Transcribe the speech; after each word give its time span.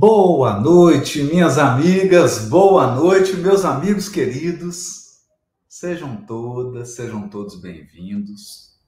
Boa 0.00 0.58
noite, 0.58 1.22
minhas 1.22 1.58
amigas, 1.58 2.48
boa 2.48 2.94
noite, 2.96 3.36
meus 3.36 3.66
amigos 3.66 4.08
queridos. 4.08 5.20
Sejam 5.68 6.24
todas, 6.24 6.94
sejam 6.94 7.28
todos 7.28 7.60
bem-vindos 7.60 8.80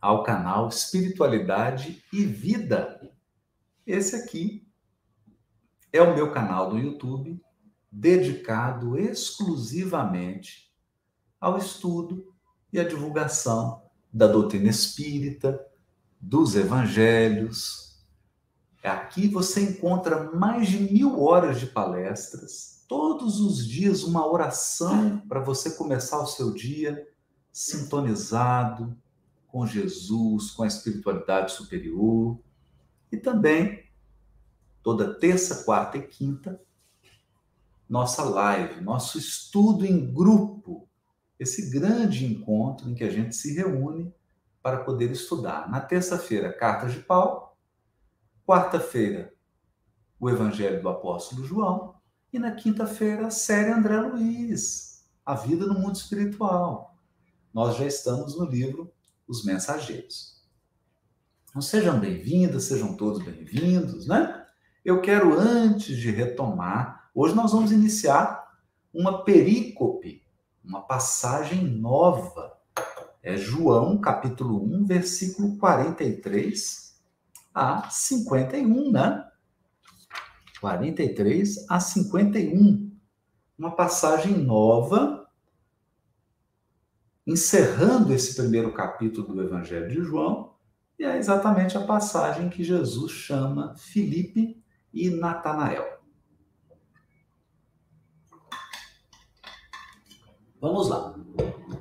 ao 0.00 0.24
canal 0.24 0.66
Espiritualidade 0.66 2.02
e 2.12 2.24
Vida. 2.24 3.00
Esse 3.86 4.16
aqui 4.16 4.66
é 5.92 6.02
o 6.02 6.16
meu 6.16 6.32
canal 6.32 6.68
do 6.68 6.80
YouTube 6.80 7.40
dedicado 7.88 8.98
exclusivamente 8.98 10.74
ao 11.40 11.58
estudo 11.58 12.34
e 12.72 12.80
à 12.80 12.82
divulgação 12.82 13.84
da 14.12 14.26
doutrina 14.26 14.68
espírita, 14.68 15.64
dos 16.20 16.56
evangelhos, 16.56 17.83
Aqui 18.84 19.28
você 19.28 19.62
encontra 19.62 20.30
mais 20.32 20.68
de 20.68 20.78
mil 20.78 21.22
horas 21.22 21.58
de 21.58 21.66
palestras, 21.66 22.84
todos 22.86 23.40
os 23.40 23.66
dias 23.66 24.02
uma 24.02 24.30
oração 24.30 25.20
para 25.26 25.40
você 25.40 25.70
começar 25.70 26.20
o 26.20 26.26
seu 26.26 26.52
dia 26.52 27.08
sintonizado 27.50 28.94
com 29.46 29.66
Jesus, 29.66 30.50
com 30.50 30.64
a 30.64 30.66
espiritualidade 30.66 31.52
superior. 31.52 32.38
E 33.10 33.16
também, 33.16 33.84
toda 34.82 35.14
terça, 35.14 35.64
quarta 35.64 35.96
e 35.96 36.02
quinta, 36.02 36.60
nossa 37.88 38.22
live, 38.22 38.82
nosso 38.82 39.16
estudo 39.16 39.86
em 39.86 40.12
grupo, 40.12 40.86
esse 41.38 41.70
grande 41.70 42.26
encontro 42.26 42.90
em 42.90 42.94
que 42.94 43.04
a 43.04 43.10
gente 43.10 43.34
se 43.34 43.54
reúne 43.54 44.12
para 44.62 44.84
poder 44.84 45.10
estudar. 45.10 45.70
Na 45.70 45.80
terça-feira, 45.80 46.52
Cartas 46.52 46.92
de 46.92 47.00
Paulo 47.00 47.43
Quarta-feira, 48.46 49.32
o 50.20 50.28
Evangelho 50.28 50.82
do 50.82 50.88
Apóstolo 50.90 51.46
João. 51.46 51.94
E 52.30 52.38
na 52.38 52.50
quinta-feira, 52.50 53.28
a 53.28 53.30
série 53.30 53.70
André 53.70 53.98
Luiz, 53.98 55.08
A 55.24 55.34
Vida 55.34 55.64
no 55.64 55.72
Mundo 55.72 55.96
Espiritual. 55.96 56.94
Nós 57.54 57.78
já 57.78 57.86
estamos 57.86 58.36
no 58.36 58.44
livro 58.44 58.92
Os 59.26 59.46
Mensageiros. 59.46 60.44
Então, 61.48 61.62
sejam 61.62 61.98
bem-vindas, 61.98 62.64
sejam 62.64 62.94
todos 62.94 63.24
bem-vindos, 63.24 64.06
né? 64.06 64.46
Eu 64.84 65.00
quero, 65.00 65.32
antes 65.32 65.96
de 65.96 66.10
retomar, 66.10 67.08
hoje 67.14 67.34
nós 67.34 67.50
vamos 67.50 67.72
iniciar 67.72 68.46
uma 68.92 69.24
perícope, 69.24 70.22
uma 70.62 70.82
passagem 70.82 71.64
nova. 71.64 72.58
É 73.22 73.38
João, 73.38 73.98
capítulo 73.98 74.62
1, 74.62 74.84
versículo 74.84 75.56
43 75.56 76.83
a 77.54 77.88
51, 77.88 78.90
né? 78.90 79.24
43 80.60 81.66
a 81.70 81.78
51. 81.78 82.92
Uma 83.56 83.76
passagem 83.76 84.36
nova, 84.36 85.28
encerrando 87.26 88.12
esse 88.12 88.34
primeiro 88.34 88.72
capítulo 88.72 89.34
do 89.34 89.42
Evangelho 89.42 89.88
de 89.88 90.02
João, 90.02 90.54
e 90.98 91.04
é 91.04 91.16
exatamente 91.16 91.76
a 91.76 91.84
passagem 91.84 92.48
que 92.48 92.64
Jesus 92.64 93.12
chama 93.12 93.74
Filipe 93.76 94.62
e 94.92 95.10
Natanael. 95.10 96.02
Vamos 100.60 100.88
lá. 100.88 101.14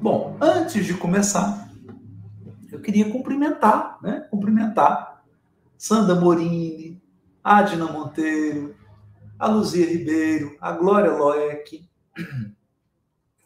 Bom, 0.02 0.38
antes 0.42 0.86
de 0.86 0.94
começar, 0.96 1.72
eu 2.72 2.82
queria 2.82 3.10
cumprimentar, 3.10 3.98
né? 4.02 4.28
Cumprimentar 4.30 5.13
Sandra 5.86 6.16
Morini, 6.16 7.04
Adna 7.44 7.92
Monteiro, 7.92 8.74
a 9.38 9.48
Luzia 9.50 9.86
Ribeiro, 9.86 10.56
a 10.62 10.72
Glória 10.72 11.12
Loeck, 11.12 11.90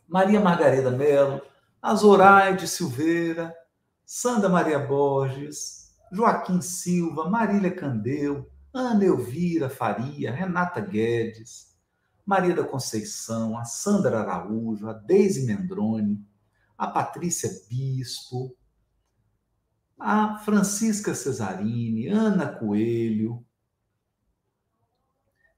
Maria 0.08 0.40
Margarida 0.40 0.92
Melo, 0.92 1.42
a 1.82 1.96
Zoraide 1.96 2.68
Silveira, 2.68 3.52
Sandra 4.06 4.50
Maria 4.50 4.78
Borges, 4.78 5.96
Joaquim 6.12 6.62
Silva, 6.62 7.28
Marília 7.28 7.72
Candeu, 7.72 8.48
Ana 8.72 9.04
Elvira 9.04 9.68
Faria, 9.68 10.32
Renata 10.32 10.80
Guedes, 10.80 11.76
Maria 12.24 12.54
da 12.54 12.64
Conceição, 12.64 13.58
a 13.58 13.64
Sandra 13.64 14.20
Araújo, 14.20 14.88
a 14.88 14.94
Deise 14.94 15.44
Mendrone, 15.44 16.24
a 16.78 16.86
Patrícia 16.86 17.50
Bispo, 17.68 18.56
a 19.98 20.38
Francisca 20.40 21.16
Cesarini, 21.16 22.08
Ana 22.08 22.48
Coelho, 22.48 23.44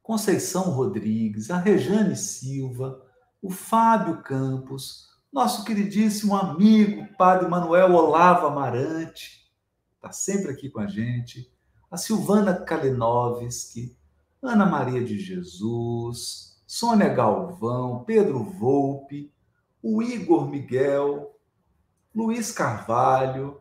Conceição 0.01 0.71
Rodrigues, 0.71 1.51
a 1.51 1.57
Rejane 1.57 2.15
Silva, 2.15 3.05
o 3.41 3.51
Fábio 3.51 4.21
Campos, 4.23 5.09
nosso 5.31 5.63
queridíssimo 5.63 6.35
amigo 6.35 7.07
Padre 7.17 7.47
Manuel 7.47 7.93
Olavo 7.93 8.47
Amarante, 8.47 9.47
está 9.95 10.11
sempre 10.11 10.51
aqui 10.51 10.69
com 10.69 10.79
a 10.79 10.87
gente, 10.87 11.51
a 11.91 11.97
Silvana 11.97 12.53
Kalinowski, 12.53 13.95
Ana 14.41 14.65
Maria 14.65 15.03
de 15.03 15.19
Jesus, 15.19 16.59
Sônia 16.65 17.09
Galvão, 17.09 18.03
Pedro 18.05 18.43
Volpe, 18.43 19.33
o 19.83 20.01
Igor 20.01 20.49
Miguel, 20.49 21.35
Luiz 22.15 22.51
Carvalho, 22.51 23.58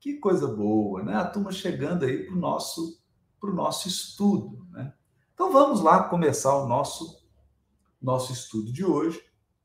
que 0.00 0.14
coisa 0.14 0.48
boa, 0.48 1.02
né? 1.02 1.14
A 1.14 1.26
turma 1.26 1.52
chegando 1.52 2.06
aí 2.06 2.24
para 2.24 2.34
o 2.34 2.40
nosso, 2.40 2.98
pro 3.38 3.54
nosso 3.54 3.86
estudo, 3.86 4.66
né? 4.70 4.94
Então 5.34 5.52
vamos 5.52 5.82
lá 5.82 6.04
começar 6.04 6.56
o 6.56 6.66
nosso, 6.66 7.22
nosso 8.00 8.32
estudo 8.32 8.72
de 8.72 8.84
hoje. 8.84 9.22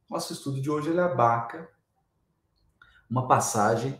Nosso 0.09 0.34
estudo 0.34 0.62
de 0.62 0.69
hoje 0.69 0.90
ele 0.90 1.00
abarca 1.00 1.69
uma 3.09 3.28
passagem 3.28 4.00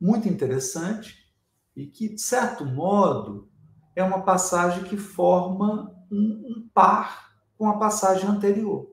muito 0.00 0.28
interessante 0.28 1.32
e 1.74 1.86
que, 1.86 2.14
de 2.14 2.20
certo 2.20 2.64
modo, 2.64 3.50
é 3.94 4.04
uma 4.04 4.22
passagem 4.22 4.84
que 4.84 4.96
forma 4.96 5.94
um, 6.10 6.42
um 6.46 6.70
par 6.72 7.34
com 7.56 7.68
a 7.68 7.78
passagem 7.78 8.28
anterior. 8.28 8.92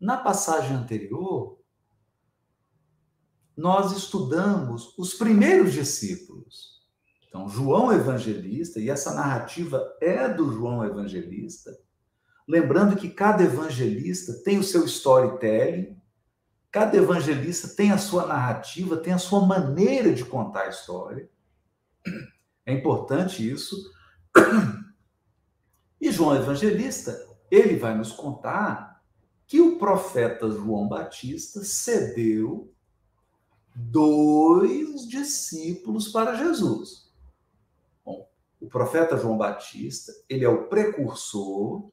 Na 0.00 0.16
passagem 0.16 0.76
anterior, 0.76 1.61
nós 3.56 3.92
estudamos 3.92 4.96
os 4.98 5.14
primeiros 5.14 5.72
discípulos. 5.72 6.80
Então, 7.28 7.48
João 7.48 7.92
Evangelista, 7.92 8.78
e 8.78 8.90
essa 8.90 9.14
narrativa 9.14 9.82
é 10.00 10.28
do 10.28 10.52
João 10.52 10.84
Evangelista, 10.84 11.76
lembrando 12.46 12.96
que 12.96 13.08
cada 13.08 13.42
evangelista 13.42 14.34
tem 14.44 14.58
o 14.58 14.62
seu 14.62 14.84
storytelling, 14.84 15.96
cada 16.70 16.96
evangelista 16.96 17.68
tem 17.68 17.90
a 17.90 17.98
sua 17.98 18.26
narrativa, 18.26 18.96
tem 18.96 19.12
a 19.12 19.18
sua 19.18 19.46
maneira 19.46 20.12
de 20.12 20.24
contar 20.24 20.62
a 20.64 20.68
história. 20.68 21.28
É 22.66 22.72
importante 22.72 23.48
isso. 23.48 23.76
E 26.00 26.10
João 26.10 26.36
Evangelista, 26.36 27.16
ele 27.50 27.76
vai 27.76 27.96
nos 27.96 28.12
contar 28.12 29.02
que 29.46 29.60
o 29.60 29.78
profeta 29.78 30.50
João 30.50 30.88
Batista 30.88 31.62
cedeu 31.62 32.72
dois 33.74 35.08
discípulos 35.08 36.08
para 36.08 36.34
Jesus. 36.34 37.10
Bom, 38.04 38.28
o 38.60 38.68
profeta 38.68 39.16
João 39.16 39.38
Batista, 39.38 40.12
ele 40.28 40.44
é 40.44 40.48
o 40.48 40.68
precursor, 40.68 41.90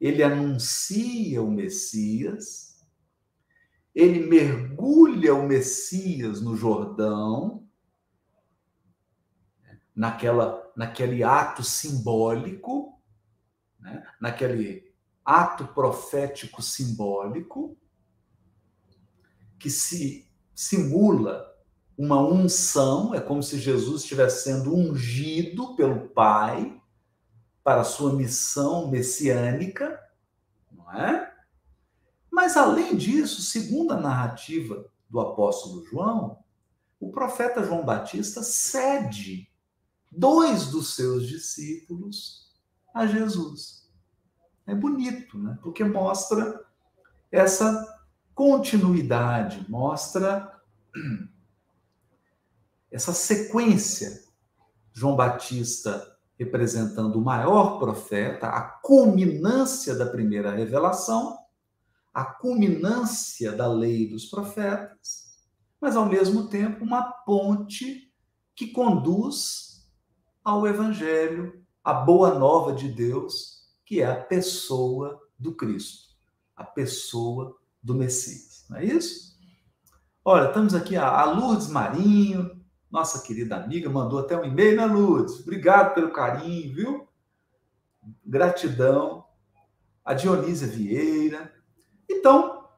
ele 0.00 0.22
anuncia 0.22 1.42
o 1.42 1.50
Messias, 1.50 2.86
ele 3.94 4.26
mergulha 4.26 5.34
o 5.34 5.46
Messias 5.46 6.42
no 6.42 6.54
Jordão, 6.54 7.66
naquela, 9.94 10.70
naquele 10.76 11.22
ato 11.22 11.64
simbólico, 11.64 13.00
né? 13.80 14.06
naquele 14.20 14.94
ato 15.24 15.66
profético 15.68 16.62
simbólico, 16.62 17.74
que 19.58 19.70
se 19.70 20.25
simula 20.56 21.54
uma 21.98 22.18
unção, 22.18 23.14
é 23.14 23.20
como 23.20 23.42
se 23.42 23.58
Jesus 23.58 24.02
estivesse 24.02 24.44
sendo 24.44 24.74
ungido 24.74 25.76
pelo 25.76 26.08
Pai 26.08 26.80
para 27.62 27.82
a 27.82 27.84
sua 27.84 28.14
missão 28.14 28.88
messiânica, 28.88 30.00
não 30.72 30.90
é? 30.92 31.32
Mas 32.30 32.56
além 32.56 32.96
disso, 32.96 33.42
segundo 33.42 33.92
a 33.92 34.00
narrativa 34.00 34.86
do 35.08 35.20
apóstolo 35.20 35.84
João, 35.84 36.38
o 36.98 37.10
profeta 37.10 37.62
João 37.62 37.84
Batista 37.84 38.42
cede 38.42 39.50
dois 40.10 40.68
dos 40.68 40.94
seus 40.94 41.26
discípulos 41.26 42.54
a 42.94 43.06
Jesus. 43.06 43.90
É 44.66 44.74
bonito, 44.74 45.38
né? 45.38 45.58
Porque 45.62 45.84
mostra 45.84 46.64
essa 47.30 47.95
continuidade, 48.36 49.64
mostra 49.66 50.52
essa 52.92 53.14
sequência. 53.14 54.24
João 54.92 55.16
Batista 55.16 56.16
representando 56.38 57.16
o 57.16 57.24
maior 57.24 57.78
profeta, 57.78 58.48
a 58.48 58.60
culminância 58.60 59.94
da 59.94 60.04
primeira 60.04 60.54
revelação, 60.54 61.38
a 62.12 62.26
culminância 62.26 63.52
da 63.52 63.66
lei 63.66 64.06
dos 64.06 64.26
profetas, 64.26 65.34
mas 65.80 65.96
ao 65.96 66.04
mesmo 66.04 66.48
tempo 66.48 66.84
uma 66.84 67.02
ponte 67.02 68.12
que 68.54 68.66
conduz 68.68 69.88
ao 70.44 70.66
evangelho, 70.66 71.64
à 71.82 71.94
boa 71.94 72.38
nova 72.38 72.74
de 72.74 72.90
Deus, 72.90 73.66
que 73.84 74.02
é 74.02 74.06
a 74.06 74.20
pessoa 74.20 75.22
do 75.38 75.54
Cristo, 75.54 76.14
a 76.54 76.64
pessoa 76.64 77.56
do 77.86 77.94
Messias. 77.94 78.66
Não 78.68 78.78
é 78.78 78.84
isso? 78.84 79.38
Olha, 80.24 80.48
estamos 80.48 80.74
aqui 80.74 80.96
a 80.96 81.24
Lourdes 81.24 81.68
Marinho, 81.68 82.60
nossa 82.90 83.22
querida 83.22 83.56
amiga, 83.56 83.88
mandou 83.88 84.18
até 84.18 84.36
um 84.36 84.44
e-mail, 84.44 84.76
né, 84.76 84.86
Lourdes? 84.86 85.40
Obrigado 85.40 85.94
pelo 85.94 86.10
carinho, 86.10 86.74
viu? 86.74 87.08
Gratidão. 88.24 89.24
A 90.04 90.14
Dionísia 90.14 90.68
Vieira. 90.68 91.52
Então, 92.08 92.68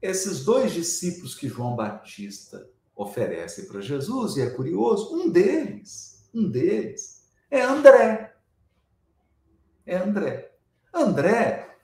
esses 0.00 0.44
dois 0.44 0.72
discípulos 0.72 1.34
que 1.34 1.48
João 1.48 1.76
Batista 1.76 2.68
oferece 2.94 3.66
para 3.66 3.80
Jesus, 3.80 4.36
e 4.36 4.42
é 4.42 4.50
curioso, 4.50 5.14
um 5.14 5.30
deles, 5.30 6.28
um 6.34 6.50
deles, 6.50 7.26
é 7.50 7.62
André. 7.62 8.34
É 9.86 9.96
André. 9.96 10.54
André 10.92 11.78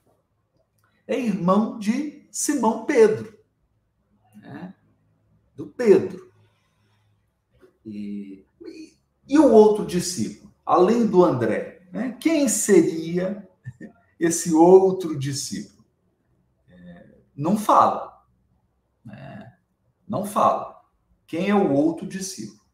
é 1.06 1.18
irmão 1.18 1.78
de 1.78 2.17
Simão 2.38 2.85
Pedro, 2.85 3.37
né? 4.37 4.73
do 5.56 5.67
Pedro. 5.67 6.32
E, 7.85 8.46
e, 8.64 8.96
e 9.26 9.38
o 9.40 9.50
outro 9.50 9.85
discípulo, 9.85 10.55
além 10.64 11.05
do 11.05 11.25
André, 11.25 11.82
né? 11.90 12.17
quem 12.20 12.49
seria 12.49 13.44
esse 14.20 14.55
outro 14.55 15.19
discípulo? 15.19 15.85
É, 16.69 17.08
não 17.35 17.58
fala. 17.58 18.25
Né? 19.05 19.58
Não 20.06 20.25
fala. 20.25 20.81
Quem 21.26 21.50
é 21.50 21.55
o 21.56 21.73
outro 21.73 22.06
discípulo? 22.06 22.64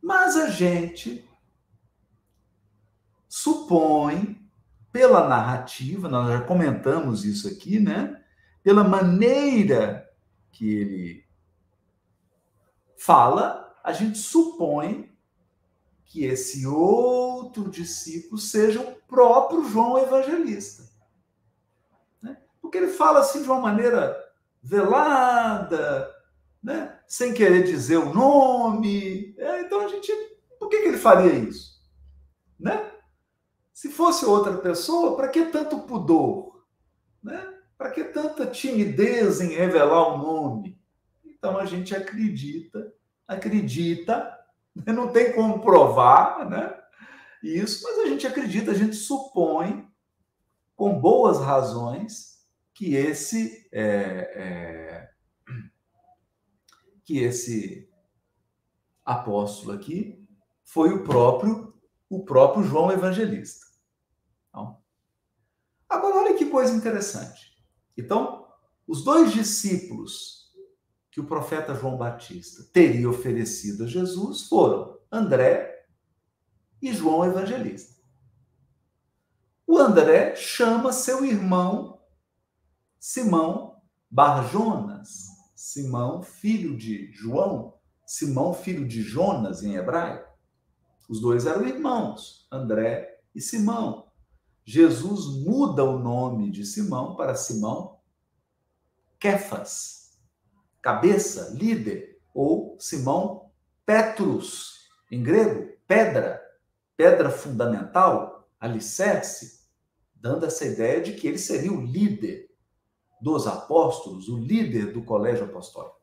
Mas 0.00 0.36
a 0.36 0.48
gente 0.48 1.28
supõe, 3.28 4.40
pela 4.90 5.28
narrativa, 5.28 6.08
nós 6.08 6.28
já 6.30 6.40
comentamos 6.40 7.26
isso 7.26 7.46
aqui, 7.46 7.78
né? 7.78 8.19
Pela 8.62 8.84
maneira 8.84 10.10
que 10.52 10.74
ele 10.74 11.24
fala, 12.96 13.74
a 13.82 13.92
gente 13.92 14.18
supõe 14.18 15.10
que 16.04 16.24
esse 16.24 16.66
outro 16.66 17.70
discípulo 17.70 18.36
seja 18.36 18.80
o 18.80 18.94
próprio 19.08 19.64
João 19.64 19.98
Evangelista. 19.98 20.82
Né? 22.20 22.36
Porque 22.60 22.76
ele 22.76 22.88
fala 22.88 23.20
assim 23.20 23.42
de 23.42 23.48
uma 23.48 23.60
maneira 23.60 24.16
velada, 24.62 26.12
né? 26.62 26.98
sem 27.06 27.32
querer 27.32 27.62
dizer 27.62 27.96
o 27.96 28.12
nome. 28.12 29.34
É, 29.38 29.62
então 29.62 29.80
a 29.80 29.88
gente. 29.88 30.12
Por 30.58 30.68
que, 30.68 30.82
que 30.82 30.88
ele 30.88 30.98
faria 30.98 31.32
isso? 31.32 31.80
Né? 32.58 32.92
Se 33.72 33.88
fosse 33.88 34.26
outra 34.26 34.58
pessoa, 34.58 35.16
para 35.16 35.28
que 35.28 35.46
tanto 35.46 35.78
pudor? 35.80 36.66
Né? 37.22 37.59
Para 37.80 37.92
que 37.92 38.04
tanta 38.04 38.46
timidez 38.46 39.40
em 39.40 39.54
revelar 39.54 40.08
o 40.08 40.18
nome? 40.18 40.78
Então 41.24 41.56
a 41.56 41.64
gente 41.64 41.96
acredita 41.96 42.92
acredita, 43.26 44.38
né? 44.76 44.92
não 44.92 45.10
tem 45.10 45.32
como 45.32 45.62
provar 45.62 46.46
né? 46.50 46.78
isso, 47.42 47.82
mas 47.82 48.00
a 48.00 48.06
gente 48.06 48.26
acredita, 48.26 48.70
a 48.70 48.74
gente 48.74 48.94
supõe, 48.94 49.90
com 50.76 51.00
boas 51.00 51.38
razões, 51.38 52.46
que 52.74 52.94
esse 52.94 53.66
é, 53.72 53.88
é, 54.34 55.10
que 57.02 57.20
esse 57.20 57.90
apóstolo 59.02 59.72
aqui 59.72 60.22
foi 60.64 60.92
o 60.92 61.02
próprio 61.02 61.72
o 62.10 62.26
próprio 62.26 62.62
João 62.62 62.92
Evangelista. 62.92 63.64
Então, 64.50 64.82
agora 65.88 66.16
olha 66.16 66.34
que 66.34 66.44
coisa 66.44 66.76
interessante. 66.76 67.49
Então, 67.96 68.46
os 68.86 69.04
dois 69.04 69.32
discípulos 69.32 70.50
que 71.10 71.20
o 71.20 71.26
profeta 71.26 71.74
João 71.74 71.96
Batista 71.96 72.62
teria 72.72 73.08
oferecido 73.08 73.84
a 73.84 73.86
Jesus 73.86 74.48
foram 74.48 74.98
André 75.10 75.86
e 76.80 76.92
João 76.92 77.24
Evangelista. 77.24 78.00
O 79.66 79.78
André 79.78 80.34
chama 80.34 80.92
seu 80.92 81.24
irmão 81.24 82.00
Simão 82.98 83.70
Barjonas, 84.10 85.28
Simão, 85.54 86.20
filho 86.22 86.76
de 86.76 87.12
João, 87.12 87.74
Simão, 88.04 88.52
filho 88.52 88.86
de 88.88 89.02
Jonas 89.02 89.62
em 89.62 89.76
hebraico. 89.76 90.28
Os 91.08 91.20
dois 91.20 91.46
eram 91.46 91.66
irmãos, 91.66 92.48
André 92.50 93.20
e 93.32 93.40
Simão. 93.40 94.09
Jesus 94.64 95.26
muda 95.44 95.84
o 95.84 95.98
nome 95.98 96.50
de 96.50 96.64
Simão 96.64 97.16
para 97.16 97.34
Simão 97.34 97.98
Kefas, 99.18 100.18
cabeça, 100.80 101.50
líder, 101.54 102.20
ou 102.32 102.76
Simão 102.80 103.50
Petrus, 103.84 104.88
em 105.10 105.22
grego, 105.22 105.76
pedra, 105.86 106.40
pedra 106.96 107.30
fundamental, 107.30 108.48
alicerce, 108.58 109.66
dando 110.14 110.46
essa 110.46 110.64
ideia 110.64 111.00
de 111.00 111.14
que 111.14 111.26
ele 111.26 111.38
seria 111.38 111.72
o 111.72 111.84
líder 111.84 112.48
dos 113.20 113.46
apóstolos, 113.46 114.28
o 114.28 114.38
líder 114.38 114.92
do 114.92 115.04
colégio 115.04 115.44
apostólico. 115.44 116.00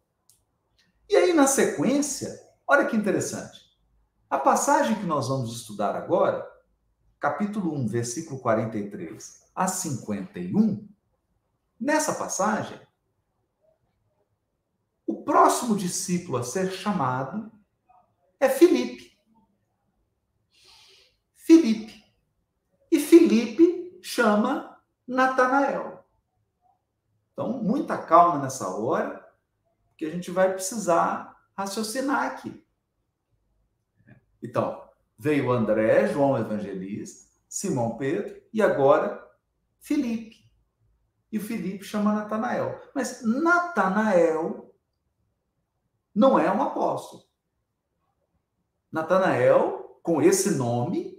E 1.09 1.15
aí, 1.15 1.33
na 1.33 1.48
sequência, 1.48 2.38
olha 2.68 2.86
que 2.86 2.95
interessante. 2.95 3.59
A 4.30 4.38
passagem 4.38 4.95
que 4.95 5.06
nós 5.06 5.30
vamos 5.30 5.56
estudar 5.56 5.95
agora, 5.95 6.45
capítulo 7.19 7.74
1, 7.74 7.88
versículo 7.88 8.40
43 8.40 9.44
a 9.56 9.68
51, 9.68 10.88
nessa 11.80 12.14
passagem, 12.14 12.80
próximo 15.28 15.75
discípulo 15.75 16.38
a 16.38 16.44
ser 16.44 16.72
chamado 16.72 17.52
é 18.40 18.48
Filipe. 18.48 19.19
Filipe. 21.33 22.02
E 22.90 22.97
Filipe 22.97 24.00
chama 24.02 24.81
Natanael. 25.06 26.06
Então, 27.33 27.62
muita 27.62 27.97
calma 27.97 28.40
nessa 28.40 28.69
hora, 28.69 29.30
porque 29.90 30.06
a 30.06 30.09
gente 30.09 30.31
vai 30.31 30.54
precisar 30.54 31.38
raciocinar 31.57 32.28
aqui. 32.28 32.66
Então, 34.42 34.87
veio 35.18 35.52
André, 35.52 36.07
João 36.07 36.38
Evangelista, 36.38 37.28
Simão 37.47 37.97
Pedro 37.97 38.42
e 38.54 38.62
agora 38.62 39.26
Filipe. 39.80 40.47
E 41.31 41.38
o 41.38 41.42
Filipe 41.42 41.83
chama 41.83 42.14
Natanael. 42.14 42.80
Mas 42.94 43.24
Natanael 43.24 44.74
não 46.14 46.38
é 46.40 46.52
um 46.52 46.62
apóstolo. 46.62 47.24
Natanael, 48.92 50.00
com 50.02 50.21
esse 50.21 50.52
nome, 50.52 51.18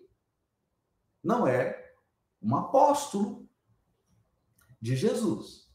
não 1.23 1.47
é 1.47 1.95
um 2.41 2.57
apóstolo 2.57 3.49
de 4.81 4.97
Jesus. 4.97 5.69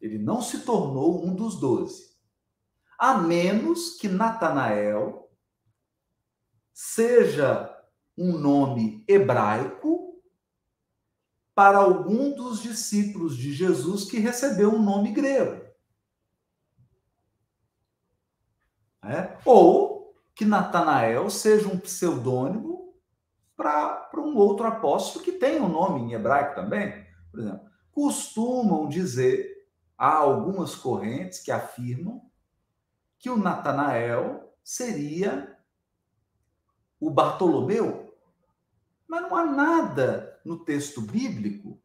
Ele 0.00 0.18
não 0.18 0.42
se 0.42 0.60
tornou 0.60 1.24
um 1.24 1.34
dos 1.34 1.58
doze. 1.58 2.14
A 2.98 3.18
menos 3.18 3.96
que 3.96 4.08
Natanael 4.08 5.23
seja 6.74 7.72
um 8.18 8.36
nome 8.36 9.04
hebraico 9.06 10.20
para 11.54 11.78
algum 11.78 12.34
dos 12.34 12.60
discípulos 12.60 13.36
de 13.36 13.52
Jesus 13.52 14.04
que 14.10 14.18
recebeu 14.18 14.74
um 14.74 14.82
nome 14.82 15.12
grego. 15.12 15.64
Né? 19.00 19.38
Ou 19.44 20.16
que 20.34 20.44
Natanael 20.44 21.30
seja 21.30 21.68
um 21.68 21.78
pseudônimo 21.78 22.92
para 23.56 24.10
um 24.16 24.36
outro 24.36 24.66
apóstolo 24.66 25.24
que 25.24 25.30
tem 25.30 25.60
um 25.60 25.68
nome 25.68 26.00
em 26.00 26.14
hebraico 26.14 26.56
também. 26.56 27.06
Por 27.30 27.38
exemplo, 27.38 27.70
costumam 27.92 28.88
dizer, 28.88 29.68
há 29.96 30.12
algumas 30.12 30.74
correntes 30.74 31.38
que 31.38 31.52
afirmam 31.52 32.20
que 33.16 33.30
o 33.30 33.36
Natanael 33.36 34.52
seria 34.64 35.53
o 37.06 37.10
Bartolomeu, 37.10 38.16
mas 39.06 39.20
não 39.20 39.36
há 39.36 39.44
nada 39.44 40.40
no 40.42 40.64
texto 40.64 41.02
bíblico 41.02 41.78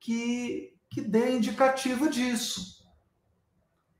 que, 0.00 0.76
que 0.90 1.00
dê 1.00 1.36
indicativo 1.36 2.10
disso. 2.10 2.84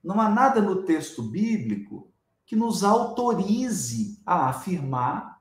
Não 0.02 0.20
há 0.20 0.28
nada 0.28 0.60
no 0.60 0.82
texto 0.82 1.22
bíblico 1.22 2.12
que 2.44 2.56
nos 2.56 2.82
autorize 2.82 4.20
a 4.26 4.48
afirmar 4.48 5.40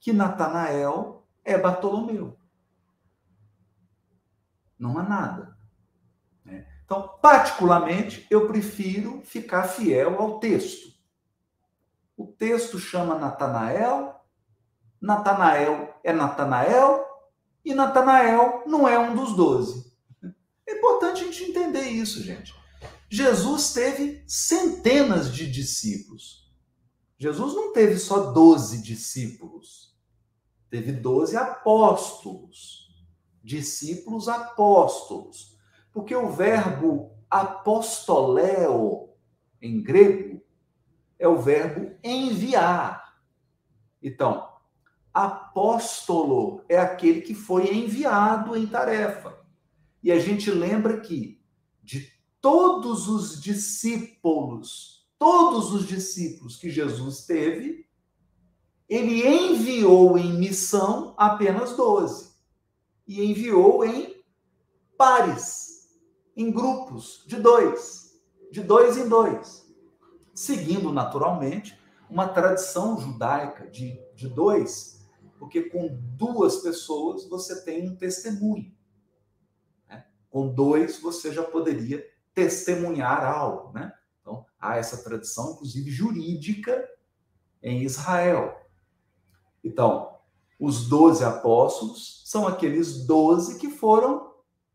que 0.00 0.10
Natanael 0.10 1.26
é 1.44 1.58
Bartolomeu. 1.58 2.38
Não 4.78 4.96
há 4.98 5.02
nada. 5.02 5.58
Né? 6.42 6.66
Então, 6.86 7.18
particularmente, 7.20 8.26
eu 8.30 8.46
prefiro 8.46 9.20
ficar 9.20 9.64
fiel 9.64 10.18
ao 10.18 10.40
texto. 10.40 10.93
O 12.16 12.26
texto 12.26 12.78
chama 12.78 13.18
Natanael, 13.18 14.14
Natanael 15.00 15.98
é 16.02 16.12
Natanael, 16.12 17.04
e 17.64 17.74
Natanael 17.74 18.62
não 18.66 18.86
é 18.86 18.98
um 18.98 19.14
dos 19.14 19.34
doze. 19.34 19.92
É 20.66 20.78
importante 20.78 21.22
a 21.22 21.24
gente 21.24 21.44
entender 21.44 21.88
isso, 21.88 22.22
gente. 22.22 22.54
Jesus 23.08 23.72
teve 23.72 24.24
centenas 24.26 25.32
de 25.32 25.50
discípulos. 25.50 26.52
Jesus 27.18 27.54
não 27.54 27.72
teve 27.72 27.98
só 27.98 28.32
doze 28.32 28.82
discípulos. 28.82 29.94
Teve 30.68 30.92
doze 30.92 31.36
apóstolos. 31.36 32.88
Discípulos 33.42 34.28
apóstolos. 34.28 35.56
Porque 35.92 36.14
o 36.14 36.30
verbo 36.30 37.12
apostoléo, 37.30 39.10
em 39.60 39.82
grego, 39.82 40.33
é 41.24 41.28
o 41.28 41.38
verbo 41.38 41.96
enviar. 42.02 43.16
Então, 44.02 44.46
apóstolo 45.12 46.62
é 46.68 46.78
aquele 46.78 47.22
que 47.22 47.34
foi 47.34 47.74
enviado 47.74 48.54
em 48.56 48.66
tarefa. 48.66 49.38
E 50.02 50.12
a 50.12 50.18
gente 50.18 50.50
lembra 50.50 51.00
que 51.00 51.40
de 51.82 52.12
todos 52.40 53.08
os 53.08 53.40
discípulos, 53.40 55.08
todos 55.18 55.72
os 55.72 55.86
discípulos 55.86 56.56
que 56.56 56.68
Jesus 56.68 57.24
teve, 57.24 57.86
ele 58.86 59.26
enviou 59.26 60.18
em 60.18 60.34
missão 60.34 61.14
apenas 61.16 61.74
12. 61.74 62.34
E 63.06 63.24
enviou 63.24 63.82
em 63.84 64.22
pares, 64.98 65.88
em 66.36 66.50
grupos 66.50 67.24
de 67.26 67.36
dois, 67.36 68.20
de 68.52 68.60
dois 68.62 68.98
em 68.98 69.08
dois, 69.08 69.63
seguindo 70.34 70.92
naturalmente 70.92 71.78
uma 72.10 72.28
tradição 72.28 72.98
judaica 73.00 73.68
de, 73.70 73.98
de 74.14 74.28
dois 74.28 74.94
porque 75.44 75.64
com 75.64 75.88
duas 76.16 76.62
pessoas 76.62 77.28
você 77.28 77.62
tem 77.64 77.86
um 77.88 77.96
testemunho. 77.96 78.72
Né? 79.86 80.06
Com 80.30 80.48
dois 80.48 80.98
você 81.00 81.32
já 81.32 81.42
poderia 81.42 82.02
testemunhar 82.32 83.22
algo. 83.22 83.70
Né? 83.72 83.92
Então, 84.20 84.46
há 84.58 84.76
essa 84.76 85.04
tradição, 85.04 85.52
inclusive 85.52 85.90
jurídica, 85.90 86.88
em 87.62 87.82
Israel. 87.82 88.58
Então, 89.62 90.18
os 90.58 90.88
doze 90.88 91.22
apóstolos 91.22 92.22
são 92.24 92.48
aqueles 92.48 93.06
doze 93.06 93.58
que 93.58 93.68
foram, 93.68 94.32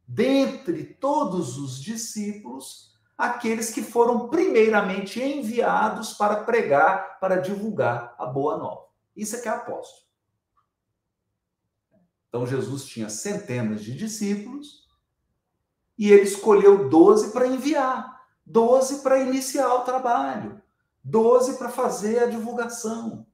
dentre 0.07 0.83
todos 0.83 1.57
os 1.57 1.81
discípulos, 1.81 2.88
aqueles 3.19 3.69
que 3.69 3.83
foram 3.83 4.29
primeiramente 4.29 5.21
enviados 5.21 6.13
para 6.13 6.45
pregar, 6.45 7.19
para 7.19 7.41
divulgar 7.41 8.15
a 8.17 8.25
boa 8.25 8.57
nova. 8.57 8.87
Isso 9.13 9.35
é 9.35 9.41
que 9.41 9.49
é 9.49 9.51
apóstolo. 9.51 10.07
Então 12.29 12.47
Jesus 12.47 12.85
tinha 12.85 13.09
centenas 13.09 13.83
de 13.83 13.93
discípulos 13.93 14.87
e 15.97 16.09
ele 16.09 16.21
escolheu 16.21 16.87
12 16.87 17.33
para 17.33 17.45
enviar, 17.45 18.25
12 18.45 19.03
para 19.03 19.19
iniciar 19.19 19.73
o 19.73 19.83
trabalho, 19.83 20.61
12 21.03 21.57
para 21.57 21.67
fazer 21.67 22.19
a 22.19 22.27
divulgação. 22.27 23.27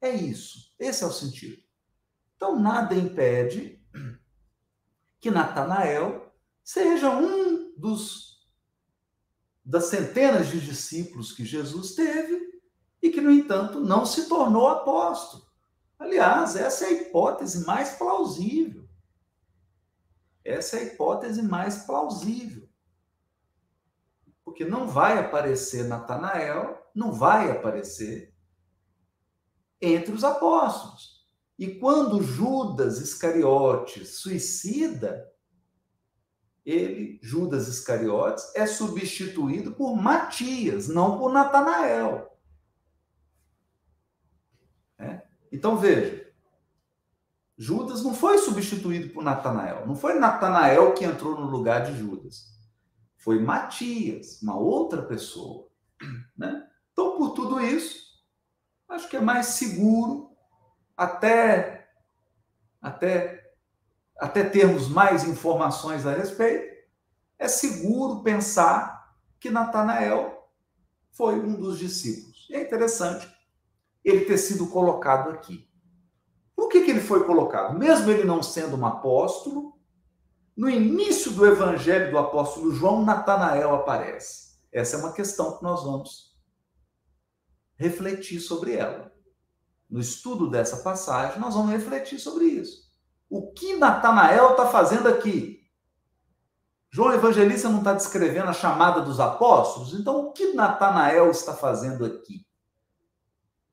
É 0.00 0.10
isso. 0.10 0.72
Esse 0.78 1.02
é 1.02 1.06
o 1.08 1.12
sentido. 1.12 1.60
Então 2.36 2.56
nada 2.56 2.94
impede 2.94 3.82
que 5.18 5.32
Natanael 5.32 6.32
seja 6.62 7.10
um 7.10 7.74
dos 7.76 8.25
das 9.66 9.86
centenas 9.86 10.46
de 10.46 10.60
discípulos 10.60 11.32
que 11.32 11.44
Jesus 11.44 11.96
teve 11.96 12.62
e 13.02 13.10
que 13.10 13.20
no 13.20 13.32
entanto 13.32 13.80
não 13.80 14.06
se 14.06 14.28
tornou 14.28 14.68
apóstolo. 14.68 15.44
Aliás, 15.98 16.54
essa 16.54 16.84
é 16.84 16.88
a 16.88 16.92
hipótese 16.92 17.66
mais 17.66 17.96
plausível. 17.96 18.88
Essa 20.44 20.76
é 20.76 20.80
a 20.80 20.84
hipótese 20.84 21.42
mais 21.42 21.78
plausível. 21.78 22.68
Porque 24.44 24.64
não 24.64 24.86
vai 24.86 25.18
aparecer 25.18 25.88
Natanael, 25.88 26.80
não 26.94 27.12
vai 27.12 27.50
aparecer 27.50 28.32
entre 29.80 30.12
os 30.12 30.22
apóstolos. 30.22 31.26
E 31.58 31.74
quando 31.74 32.22
Judas 32.22 33.00
Iscariotes 33.00 34.20
suicida, 34.20 35.28
ele, 36.66 37.18
Judas 37.22 37.68
Iscariotes, 37.68 38.52
é 38.54 38.66
substituído 38.66 39.72
por 39.72 39.94
Matias, 39.96 40.88
não 40.88 41.16
por 41.16 41.32
Natanael. 41.32 42.36
Então 45.56 45.76
veja, 45.78 46.26
Judas 47.56 48.02
não 48.02 48.14
foi 48.14 48.36
substituído 48.36 49.14
por 49.14 49.24
Natanael. 49.24 49.86
Não 49.86 49.96
foi 49.96 50.18
Natanael 50.18 50.92
que 50.92 51.04
entrou 51.04 51.40
no 51.40 51.46
lugar 51.46 51.84
de 51.84 51.96
Judas. 51.96 52.54
Foi 53.16 53.38
Matias, 53.38 54.42
uma 54.42 54.56
outra 54.56 55.02
pessoa. 55.02 55.66
Né? 56.36 56.68
Então, 56.92 57.16
por 57.16 57.30
tudo 57.30 57.58
isso, 57.58 58.22
acho 58.88 59.08
que 59.08 59.16
é 59.16 59.20
mais 59.20 59.46
seguro, 59.46 60.30
até, 60.94 61.88
até, 62.80 63.45
até 64.18 64.44
termos 64.44 64.88
mais 64.88 65.24
informações 65.24 66.06
a 66.06 66.12
respeito, 66.12 66.74
é 67.38 67.48
seguro 67.48 68.22
pensar 68.22 69.14
que 69.38 69.50
Natanael 69.50 70.50
foi 71.12 71.38
um 71.38 71.54
dos 71.54 71.78
discípulos. 71.78 72.46
E 72.50 72.54
é 72.54 72.62
interessante 72.62 73.30
ele 74.04 74.24
ter 74.24 74.38
sido 74.38 74.68
colocado 74.68 75.30
aqui. 75.30 75.68
Por 76.54 76.68
que, 76.68 76.82
que 76.82 76.90
ele 76.90 77.00
foi 77.00 77.24
colocado? 77.24 77.78
Mesmo 77.78 78.10
ele 78.10 78.24
não 78.24 78.42
sendo 78.42 78.76
um 78.76 78.86
apóstolo, 78.86 79.76
no 80.56 80.70
início 80.70 81.32
do 81.32 81.44
evangelho 81.44 82.10
do 82.10 82.18
apóstolo 82.18 82.72
João, 82.72 83.04
Natanael 83.04 83.74
aparece. 83.74 84.56
Essa 84.72 84.96
é 84.96 84.98
uma 85.00 85.12
questão 85.12 85.58
que 85.58 85.62
nós 85.62 85.84
vamos 85.84 86.34
refletir 87.76 88.40
sobre 88.40 88.74
ela. 88.74 89.12
No 89.88 90.00
estudo 90.00 90.50
dessa 90.50 90.78
passagem, 90.78 91.38
nós 91.38 91.54
vamos 91.54 91.72
refletir 91.72 92.18
sobre 92.18 92.46
isso. 92.46 92.85
O 93.28 93.52
que 93.52 93.76
Natanael 93.76 94.52
está 94.52 94.66
fazendo 94.66 95.08
aqui? 95.08 95.56
João 96.90 97.12
Evangelista 97.12 97.68
não 97.68 97.78
está 97.78 97.92
descrevendo 97.92 98.48
a 98.48 98.54
chamada 98.54 99.00
dos 99.00 99.20
apóstolos? 99.20 99.92
Então, 99.92 100.28
o 100.28 100.32
que 100.32 100.52
Natanael 100.52 101.30
está 101.30 101.54
fazendo 101.54 102.04
aqui? 102.04 102.46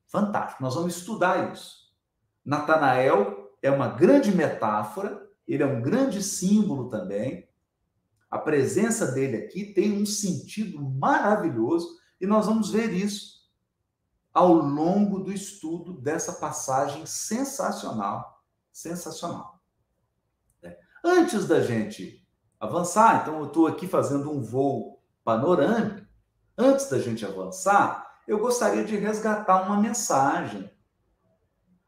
Fantástico. 0.06 0.62
Nós 0.62 0.74
vamos 0.74 0.96
estudar 0.96 1.52
isso. 1.52 1.84
Natanael 2.44 3.56
é 3.62 3.70
uma 3.70 3.88
grande 3.88 4.30
metáfora, 4.30 5.26
ele 5.48 5.62
é 5.62 5.66
um 5.66 5.80
grande 5.80 6.22
símbolo 6.22 6.90
também. 6.90 7.48
A 8.30 8.38
presença 8.38 9.12
dele 9.12 9.38
aqui 9.38 9.72
tem 9.72 10.00
um 10.00 10.04
sentido 10.04 10.82
maravilhoso 10.82 11.98
e 12.20 12.26
nós 12.26 12.46
vamos 12.46 12.70
ver 12.70 12.92
isso 12.92 13.34
ao 14.32 14.52
longo 14.52 15.20
do 15.20 15.32
estudo 15.32 15.94
dessa 15.94 16.32
passagem 16.32 17.06
sensacional, 17.06 18.33
sensacional. 18.74 19.62
É. 20.60 20.76
Antes 21.02 21.46
da 21.46 21.62
gente 21.62 22.26
avançar, 22.58 23.22
então 23.22 23.38
eu 23.38 23.46
estou 23.46 23.68
aqui 23.68 23.86
fazendo 23.86 24.30
um 24.32 24.42
voo 24.42 25.00
panorâmico. 25.22 26.04
Antes 26.58 26.90
da 26.90 26.98
gente 26.98 27.24
avançar, 27.24 28.20
eu 28.26 28.38
gostaria 28.40 28.84
de 28.84 28.96
resgatar 28.96 29.62
uma 29.62 29.80
mensagem. 29.80 30.68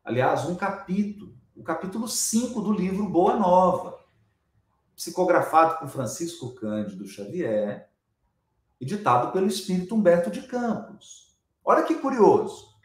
Aliás, 0.04 0.44
um 0.44 0.54
capítulo, 0.54 1.36
o 1.56 1.64
capítulo 1.64 2.06
5 2.06 2.60
do 2.60 2.72
livro 2.72 3.08
Boa 3.08 3.34
Nova, 3.34 3.98
psicografado 4.94 5.80
por 5.80 5.88
Francisco 5.88 6.54
Cândido 6.54 7.06
Xavier, 7.06 7.90
editado 8.80 9.32
pelo 9.32 9.46
espírito 9.46 9.94
Humberto 9.94 10.30
de 10.30 10.42
Campos. 10.42 11.36
Olha 11.64 11.82
que 11.82 11.96
curioso. 11.96 12.76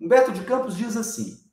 Humberto 0.00 0.30
de 0.30 0.44
Campos 0.44 0.76
diz 0.76 0.96
assim: 0.96 1.47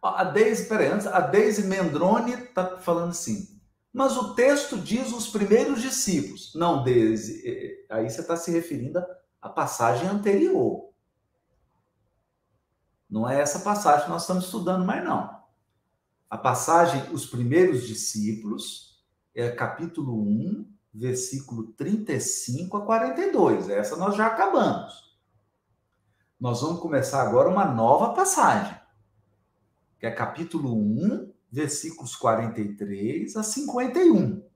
A 0.00 0.24
Deise, 0.24 0.68
peraí, 0.68 0.88
antes, 0.88 1.06
a 1.06 1.20
Deise 1.20 1.64
Mendrone 1.64 2.32
está 2.32 2.78
falando 2.78 3.10
assim. 3.10 3.58
Mas 3.92 4.16
o 4.16 4.34
texto 4.34 4.78
diz 4.78 5.12
os 5.12 5.28
primeiros 5.28 5.82
discípulos. 5.82 6.52
Não, 6.54 6.84
Deise, 6.84 7.42
é, 7.44 7.66
é, 7.66 7.96
aí 7.96 8.08
você 8.08 8.20
está 8.20 8.36
se 8.36 8.50
referindo 8.50 9.04
à 9.40 9.48
passagem 9.48 10.08
anterior. 10.08 10.88
Não 13.10 13.28
é 13.28 13.40
essa 13.40 13.60
passagem 13.60 14.04
que 14.04 14.10
nós 14.10 14.22
estamos 14.22 14.44
estudando 14.44 14.84
mais, 14.84 15.02
não. 15.02 15.38
A 16.28 16.36
passagem, 16.36 17.10
os 17.12 17.26
primeiros 17.26 17.86
discípulos, 17.86 19.02
é 19.34 19.50
capítulo 19.50 20.20
1, 20.20 20.70
versículo 20.92 21.72
35 21.72 22.76
a 22.76 22.84
42. 22.84 23.70
Essa 23.70 23.96
nós 23.96 24.14
já 24.14 24.26
acabamos. 24.26 25.16
Nós 26.38 26.60
vamos 26.60 26.80
começar 26.80 27.22
agora 27.22 27.48
uma 27.48 27.64
nova 27.64 28.14
passagem, 28.14 28.77
que 29.98 30.06
é 30.06 30.10
capítulo 30.10 30.74
1, 30.76 31.32
versículos 31.50 32.14
43 32.16 33.36
a 33.36 33.42
51. 33.42 34.46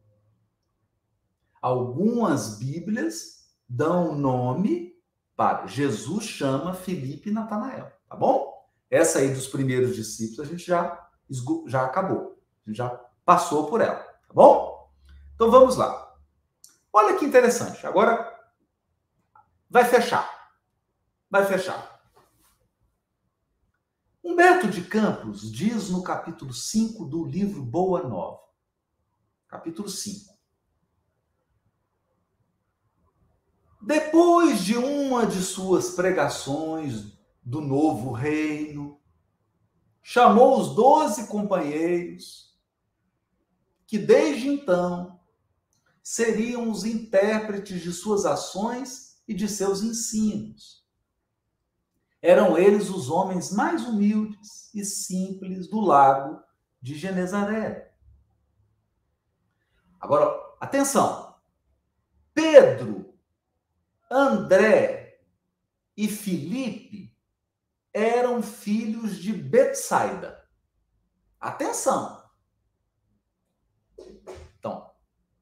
Algumas 1.61 2.59
Bíblias 2.59 3.51
dão 3.69 4.15
nome 4.15 4.93
para 5.37 5.67
Jesus 5.67 6.25
chama 6.25 6.75
Felipe 6.75 7.31
e 7.31 7.33
Natanael, 7.33 7.91
tá 8.09 8.17
bom? 8.17 8.53
Essa 8.91 9.21
aí 9.21 9.33
dos 9.33 9.49
primeiros 9.49 9.97
discípulos 9.97 10.41
a 10.41 10.45
gente 10.45 10.65
já 10.65 11.09
já 11.67 11.85
acabou. 11.85 12.39
A 12.67 12.69
gente 12.69 12.77
já 12.77 12.91
passou 13.25 13.69
por 13.69 13.81
ela, 13.81 13.97
tá 13.97 14.35
bom? 14.35 14.93
Então 15.35 15.51
vamos 15.51 15.77
lá. 15.77 16.15
Olha 16.93 17.17
que 17.17 17.25
interessante. 17.25 17.87
Agora 17.87 18.31
vai 19.71 19.85
fechar. 19.85 20.29
Vai 21.31 21.47
fechar. 21.47 21.92
Humberto 24.25 24.69
de 24.69 24.85
Campos 24.85 25.51
diz 25.51 25.91
no 25.91 26.01
capítulo 26.01 26.55
5 26.55 27.05
do 27.07 27.25
livro 27.25 27.61
Boa 27.61 28.07
Nova. 28.07 28.41
Capítulo 29.49 29.89
5. 29.89 30.33
Depois 33.81 34.63
de 34.63 34.77
uma 34.77 35.27
de 35.27 35.43
suas 35.43 35.91
pregações 35.91 37.19
do 37.43 37.61
novo 37.61 38.13
reino, 38.13 39.01
chamou 40.01 40.61
os 40.61 40.73
doze 40.77 41.27
companheiros, 41.27 42.57
que 43.89 43.99
desde 43.99 44.47
então 44.47 45.19
seriam 46.01 46.71
os 46.71 46.85
intérpretes 46.85 47.83
de 47.83 47.93
suas 47.93 48.25
ações 48.25 49.21
e 49.27 49.35
de 49.35 49.49
seus 49.49 49.83
ensinos. 49.83 50.82
Eram 52.23 52.57
eles 52.57 52.89
os 52.89 53.11
homens 53.11 53.51
mais 53.51 53.85
humildes 53.85 54.73
e 54.73 54.85
simples 54.85 55.67
do 55.69 55.81
lago 55.81 56.41
de 56.81 56.95
Genezaré. 56.95 57.93
Agora, 60.01 60.33
atenção. 60.61 61.37
Pedro, 62.33 63.13
André 64.09 65.21
e 65.97 66.07
Filipe 66.07 67.13
eram 67.93 68.41
filhos 68.41 69.19
de 69.19 69.33
Betsaida. 69.33 70.49
Atenção. 71.41 72.23
Então, 74.59 74.91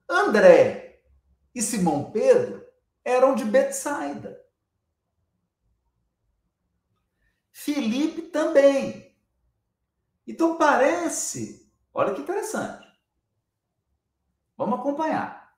André 0.08 1.02
e 1.54 1.60
Simão 1.60 2.10
Pedro 2.10 2.66
eram 3.04 3.34
de 3.34 3.44
Betsaida. 3.44 4.40
Filipe 7.62 8.22
também. 8.22 9.14
Então 10.26 10.56
parece, 10.56 11.70
olha 11.92 12.14
que 12.14 12.22
interessante. 12.22 12.88
Vamos 14.56 14.80
acompanhar. 14.80 15.54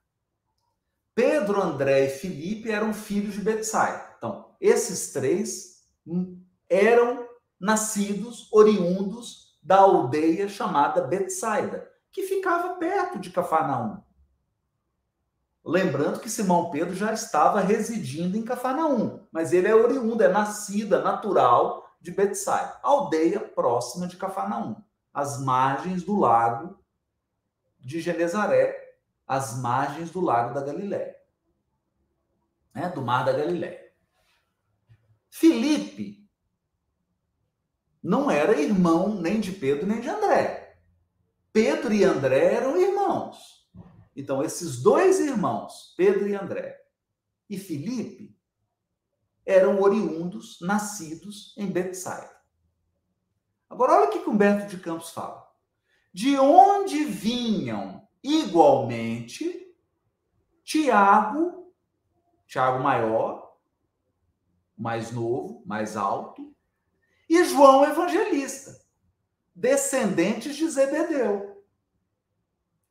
Pedro, 1.15 1.63
André 1.63 2.07
e 2.07 2.11
Filipe 2.11 2.73
eram 2.73 2.93
filhos 2.93 3.35
de 3.35 3.41
Betsaida. 3.41 4.15
Então, 4.17 4.57
esses 4.61 5.13
três 5.13 5.87
eram 6.69 7.29
nascidos, 7.61 8.53
oriundos 8.53 9.57
da 9.63 9.77
aldeia 9.77 10.49
chamada 10.49 11.03
Betsaida, 11.03 11.89
que 12.11 12.23
ficava 12.23 12.75
perto 12.81 13.21
de 13.21 13.31
Cafarnaum. 13.31 14.03
Lembrando 15.65 16.19
que 16.19 16.29
Simão 16.29 16.69
Pedro 16.69 16.97
já 16.97 17.13
estava 17.13 17.61
residindo 17.61 18.37
em 18.37 18.43
Cafarnaum, 18.43 19.25
mas 19.31 19.53
ele 19.53 19.69
é 19.69 19.75
oriundo, 19.75 20.25
é 20.25 20.29
nascida, 20.29 21.01
natural 21.01 21.92
de 22.03 22.11
Betsaida, 22.11 22.81
aldeia 22.83 23.41
próxima 23.41 24.09
de 24.09 24.17
Cafarnaum, 24.17 24.83
às 25.15 25.41
margens 25.41 26.03
do 26.03 26.19
lago 26.19 26.79
de 27.79 28.01
Genezaré, 28.01 28.97
às 29.27 29.57
margens 29.59 30.11
do 30.11 30.21
lago 30.21 30.53
da 30.53 30.61
Galiléia, 30.61 31.17
né, 32.75 32.89
do 32.89 33.01
mar 33.01 33.25
da 33.25 33.33
Galiléia. 33.33 33.93
Filipe 35.31 36.29
não 38.03 38.29
era 38.29 38.61
irmão 38.61 39.15
nem 39.15 39.41
de 39.41 39.53
Pedro 39.53 39.87
nem 39.87 40.01
de 40.01 40.09
André. 40.09 40.77
Pedro 41.53 41.93
e 41.93 42.03
André 42.03 42.55
eram 42.55 42.77
irmãos. 42.77 43.71
Então, 44.17 44.43
esses 44.43 44.83
dois 44.83 45.21
irmãos, 45.21 45.95
Pedro 45.97 46.29
e 46.29 46.35
André, 46.35 46.79
e 47.49 47.57
Filipe, 47.57 48.37
eram 49.45 49.81
oriundos, 49.81 50.59
nascidos 50.61 51.55
em 51.57 51.67
Betsaida. 51.67 52.31
Agora, 53.69 53.93
olha 53.95 54.09
o 54.09 54.11
que 54.11 54.29
Humberto 54.29 54.69
de 54.69 54.83
Campos 54.83 55.11
fala. 55.11 55.51
De 56.13 56.39
onde 56.39 57.05
vinham 57.05 58.07
igualmente 58.23 59.75
Tiago, 60.63 61.73
Tiago 62.47 62.83
maior, 62.83 63.57
mais 64.77 65.11
novo, 65.11 65.63
mais 65.65 65.97
alto, 65.97 66.55
e 67.29 67.45
João 67.45 67.85
Evangelista, 67.85 68.79
descendentes 69.55 70.55
de 70.55 70.69
Zebedeu. 70.69 71.65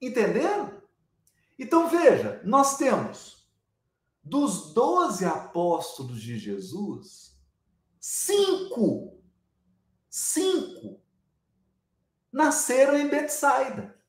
Entenderam? 0.01 0.81
Então 1.59 1.87
veja, 1.87 2.41
nós 2.43 2.75
temos 2.77 3.40
dos 4.23 4.73
doze 4.73 5.25
apóstolos 5.25 6.21
de 6.21 6.37
Jesus, 6.37 7.37
cinco, 7.99 9.21
cinco 10.09 11.01
nasceram 12.31 12.97
em 12.97 13.07
Betsaida. 13.07 13.99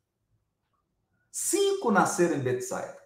Cinco 1.31 1.91
nasceram 1.91 2.37
em 2.37 2.41
Betsaida. 2.41 3.01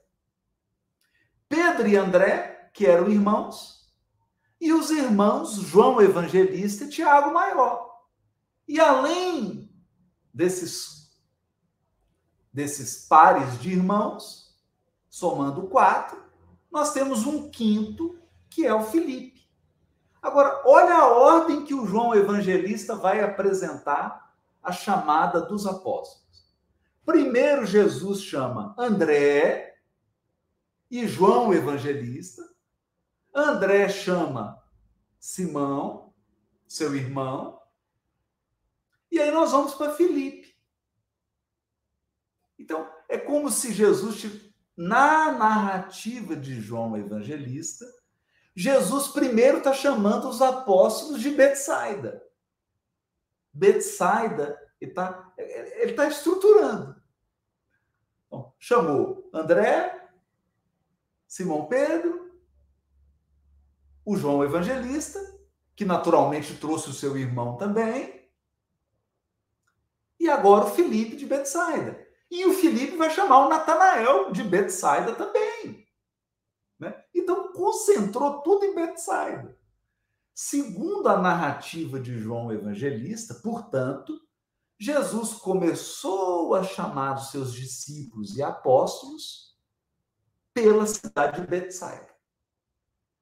Pedro 1.49 1.87
e 1.87 1.97
André, 1.97 2.71
que 2.75 2.87
eram 2.87 3.09
irmãos, 3.09 3.95
e 4.61 4.73
os 4.73 4.90
irmãos 4.90 5.55
João 5.55 6.01
Evangelista 6.01 6.85
e 6.85 6.88
Tiago 6.88 7.33
Maior. 7.33 8.05
E 8.66 8.81
além 8.81 9.71
desses 10.35 10.97
desses 12.53 13.07
pares 13.07 13.61
de 13.61 13.71
irmãos, 13.71 14.59
somando 15.11 15.69
quatro, 15.69 16.25
nós 16.76 16.92
temos 16.92 17.26
um 17.26 17.50
quinto, 17.50 18.18
que 18.50 18.66
é 18.66 18.74
o 18.74 18.82
Filipe. 18.82 19.48
Agora, 20.20 20.60
olha 20.66 20.94
a 20.94 21.08
ordem 21.08 21.64
que 21.64 21.72
o 21.72 21.86
João 21.86 22.14
Evangelista 22.14 22.94
vai 22.94 23.22
apresentar 23.22 24.36
a 24.62 24.70
chamada 24.72 25.40
dos 25.40 25.66
apóstolos. 25.66 26.46
Primeiro, 27.02 27.64
Jesus 27.64 28.20
chama 28.20 28.74
André 28.76 29.78
e 30.90 31.08
João 31.08 31.54
Evangelista. 31.54 32.46
André 33.34 33.88
chama 33.88 34.62
Simão, 35.18 36.12
seu 36.68 36.94
irmão. 36.94 37.58
E 39.10 39.18
aí 39.18 39.30
nós 39.30 39.50
vamos 39.50 39.72
para 39.72 39.94
Filipe. 39.94 40.54
Então, 42.58 42.86
é 43.08 43.16
como 43.16 43.50
se 43.50 43.72
Jesus 43.72 44.20
na 44.76 45.32
narrativa 45.32 46.36
de 46.36 46.60
João 46.60 46.96
Evangelista, 46.96 47.86
Jesus 48.54 49.08
primeiro 49.08 49.58
está 49.58 49.72
chamando 49.72 50.28
os 50.28 50.42
apóstolos 50.42 51.20
de 51.20 51.30
Betsaida. 51.30 52.22
Betsaida, 53.52 54.58
ele 54.80 54.90
está 54.90 55.32
ele 55.38 55.92
tá 55.94 56.06
estruturando. 56.06 57.00
Bom, 58.30 58.54
chamou 58.58 59.30
André, 59.32 60.10
Simão 61.26 61.66
Pedro, 61.66 62.38
o 64.04 64.16
João 64.16 64.44
Evangelista, 64.44 65.18
que 65.74 65.84
naturalmente 65.84 66.56
trouxe 66.56 66.90
o 66.90 66.94
seu 66.94 67.16
irmão 67.16 67.56
também, 67.56 68.30
e 70.18 70.28
agora 70.28 70.66
o 70.66 70.70
Felipe 70.70 71.16
de 71.16 71.26
Betsaida. 71.26 72.06
E 72.30 72.44
o 72.44 72.54
Felipe 72.54 72.96
vai 72.96 73.10
chamar 73.10 73.46
o 73.46 73.48
Natanael 73.48 74.32
de 74.32 74.42
Betsaida 74.42 75.14
também. 75.14 75.86
Né? 76.78 77.04
Então, 77.14 77.52
concentrou 77.52 78.42
tudo 78.42 78.64
em 78.64 78.74
Betsaida. 78.74 79.56
Segundo 80.34 81.08
a 81.08 81.16
narrativa 81.16 81.98
de 81.98 82.18
João 82.18 82.52
Evangelista, 82.52 83.34
portanto, 83.34 84.20
Jesus 84.78 85.34
começou 85.34 86.54
a 86.54 86.62
chamar 86.62 87.16
os 87.16 87.30
seus 87.30 87.52
discípulos 87.52 88.36
e 88.36 88.42
apóstolos 88.42 89.56
pela 90.52 90.86
cidade 90.86 91.40
de 91.40 91.46
Betsaida. 91.46 92.14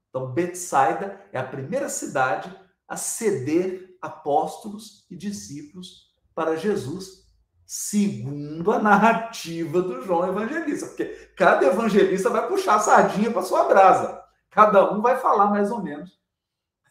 Então, 0.09 0.33
Betsaida 0.33 1.25
é 1.31 1.39
a 1.39 1.47
primeira 1.47 1.87
cidade 1.89 2.53
a 2.87 2.97
ceder 2.97 3.97
apóstolos 4.01 5.05
e 5.09 5.15
discípulos 5.15 6.13
para 6.33 6.57
Jesus 6.57 7.24
segundo 7.65 8.71
a 8.71 8.79
narrativa 8.79 9.81
do 9.81 10.01
João 10.01 10.27
Evangelista, 10.27 10.87
porque 10.87 11.05
cada 11.35 11.65
evangelista 11.65 12.29
vai 12.29 12.47
puxar 12.47 12.75
a 12.75 12.79
sardinha 12.79 13.31
para 13.31 13.41
sua 13.41 13.63
brasa. 13.63 14.23
Cada 14.51 14.93
um 14.93 15.01
vai 15.01 15.17
falar 15.17 15.47
mais 15.47 15.71
ou 15.71 15.81
menos, 15.81 16.19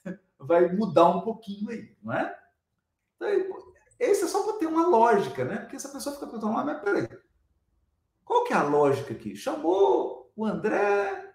vai 0.39 0.73
mudar 0.73 1.09
um 1.09 1.21
pouquinho 1.21 1.71
aí, 1.71 1.97
não 2.03 2.13
é? 2.13 2.37
Então, 3.17 3.29
esse 3.99 4.25
é 4.25 4.27
só 4.27 4.43
para 4.43 4.59
ter 4.59 4.67
uma 4.67 4.87
lógica, 4.87 5.45
né? 5.45 5.59
Porque 5.59 5.77
essa 5.77 5.89
pessoa 5.89 6.15
fica 6.15 6.27
perguntando, 6.27 6.59
ah, 6.59 6.65
mas 6.65 6.81
peraí, 6.83 7.09
qual 8.25 8.45
que 8.45 8.53
é 8.53 8.57
a 8.57 8.63
lógica 8.63 9.15
aqui? 9.15 9.37
Chamou 9.37 10.33
o 10.35 10.45
André, 10.45 11.33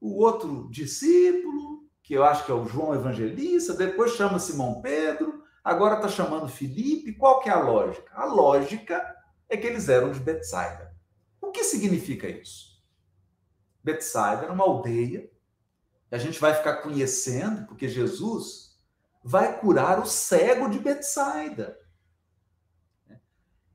o 0.00 0.22
outro 0.22 0.68
discípulo, 0.70 1.90
que 2.02 2.14
eu 2.14 2.24
acho 2.24 2.44
que 2.46 2.52
é 2.52 2.54
o 2.54 2.66
João 2.66 2.94
Evangelista, 2.94 3.74
depois 3.74 4.12
chama 4.12 4.38
Simão 4.38 4.80
Pedro, 4.80 5.42
agora 5.62 5.96
está 5.96 6.08
chamando 6.08 6.48
Felipe. 6.48 7.12
Qual 7.12 7.40
que 7.40 7.48
é 7.48 7.52
a 7.52 7.60
lógica? 7.60 8.12
A 8.14 8.24
lógica 8.24 9.16
é 9.48 9.56
que 9.56 9.66
eles 9.66 9.88
eram 9.88 10.12
de 10.12 10.20
Betsaida. 10.20 10.94
O 11.40 11.50
que 11.50 11.64
significa 11.64 12.28
isso? 12.28 12.80
Betsaida 13.82 14.44
era 14.44 14.52
uma 14.52 14.64
aldeia, 14.64 15.30
e 16.10 16.14
a 16.14 16.18
gente 16.18 16.40
vai 16.40 16.54
ficar 16.54 16.76
conhecendo, 16.82 17.66
porque 17.66 17.88
Jesus 17.88 18.78
vai 19.22 19.58
curar 19.58 20.00
o 20.00 20.06
cego 20.06 20.68
de 20.68 20.78
Betsaida. 20.78 21.78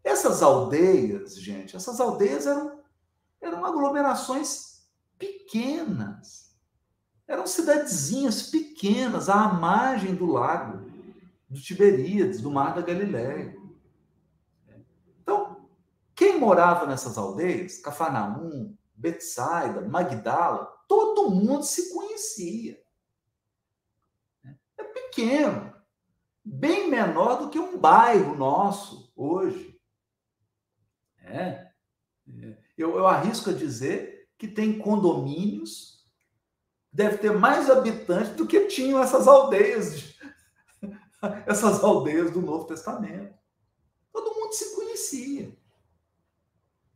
Essas 0.04 0.43
aldeias, 0.43 1.36
gente, 1.39 1.76
essas 1.76 2.00
aldeias 2.00 2.45
eram, 2.45 2.80
eram 3.41 3.65
aglomerações 3.65 4.86
pequenas. 5.17 6.56
Eram 7.28 7.48
cidadezinhas 7.48 8.43
pequenas 8.43 9.30
à 9.30 9.48
margem 9.48 10.13
do 10.13 10.28
lago, 10.28 10.86
do 11.55 11.61
Tiberíades, 11.61 12.41
do 12.41 12.51
Mar 12.51 12.75
da 12.75 12.81
Galiléia. 12.81 13.55
Então, 15.21 15.69
quem 16.13 16.37
morava 16.37 16.85
nessas 16.85 17.17
aldeias, 17.17 17.79
Cafarnaum, 17.79 18.75
Betsaida, 18.93 19.81
Magdala, 19.81 20.65
todo 20.87 21.31
mundo 21.31 21.63
se 21.63 21.93
conhecia. 21.93 22.77
É 24.77 24.83
pequeno, 24.83 25.73
bem 26.43 26.89
menor 26.89 27.37
do 27.37 27.49
que 27.49 27.57
um 27.57 27.77
bairro 27.77 28.35
nosso 28.35 29.11
hoje. 29.15 29.79
É. 31.23 31.69
Eu, 32.77 32.97
eu 32.97 33.07
arrisco 33.07 33.49
a 33.49 33.53
dizer 33.53 34.29
que 34.37 34.47
tem 34.47 34.77
condomínios, 34.77 36.05
deve 36.91 37.17
ter 37.17 37.31
mais 37.31 37.69
habitantes 37.69 38.35
do 38.35 38.45
que 38.45 38.65
tinham 38.65 39.01
essas 39.01 39.27
aldeias, 39.27 40.14
essas 41.45 41.83
aldeias 41.83 42.31
do 42.31 42.41
Novo 42.41 42.65
Testamento. 42.65 43.33
Todo 44.11 44.35
mundo 44.35 44.53
se 44.53 44.75
conhecia. 44.75 45.55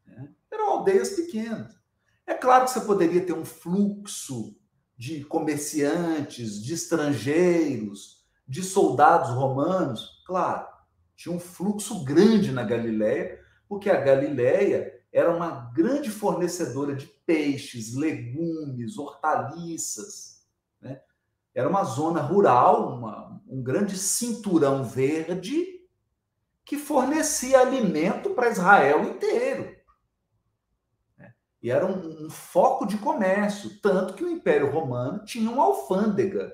Né? 0.06 0.30
Eram 0.52 0.72
aldeias 0.72 1.10
pequenas. 1.12 1.78
É 2.26 2.34
claro 2.34 2.66
que 2.66 2.72
você 2.72 2.82
poderia 2.82 3.26
ter 3.26 3.34
um 3.34 3.46
fluxo 3.46 4.56
de 4.96 5.24
comerciantes, 5.24 6.62
de 6.62 6.74
estrangeiros, 6.74 8.26
de 8.48 8.62
soldados 8.64 9.30
romanos. 9.30 10.24
Claro, 10.26 10.68
tinha 11.16 11.34
um 11.34 11.40
fluxo 11.40 12.04
grande 12.04 12.52
na 12.52 12.64
Galiléia, 12.64 13.40
porque 13.68 13.90
a 13.90 14.00
Galiléia 14.00 15.00
era 15.12 15.36
uma 15.36 15.72
grande 15.74 16.10
fornecedora 16.10 16.96
de 16.96 17.08
peixes, 17.26 17.96
legumes, 17.96 18.98
hortaliças. 18.98 20.46
Né? 20.82 21.02
Era 21.60 21.68
uma 21.68 21.84
zona 21.84 22.22
rural, 22.22 22.96
uma, 22.96 23.42
um 23.46 23.62
grande 23.62 23.98
cinturão 23.98 24.86
verde 24.86 25.66
que 26.64 26.78
fornecia 26.78 27.60
alimento 27.60 28.30
para 28.30 28.50
Israel 28.50 29.04
inteiro. 29.04 29.76
E 31.62 31.70
era 31.70 31.86
um, 31.86 32.28
um, 32.28 32.30
foco 32.30 32.86
de 32.86 32.98
comércio, 32.98 33.78
tanto 33.82 34.14
que 34.14 34.24
o 34.24 34.30
Império 34.30 34.72
Romano 34.72 35.26
tinha 35.26 35.52
uma 35.52 35.66
alfândega 35.66 36.50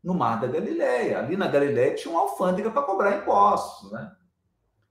no 0.00 0.14
Mar 0.14 0.40
da 0.40 0.46
Galileia. 0.46 1.18
Ali 1.18 1.36
na 1.36 1.48
Galileia 1.48 1.96
tinha 1.96 2.14
uma 2.14 2.20
alfândega 2.20 2.70
para 2.70 2.82
cobrar 2.82 3.16
impostos, 3.16 3.90
né? 3.90 4.14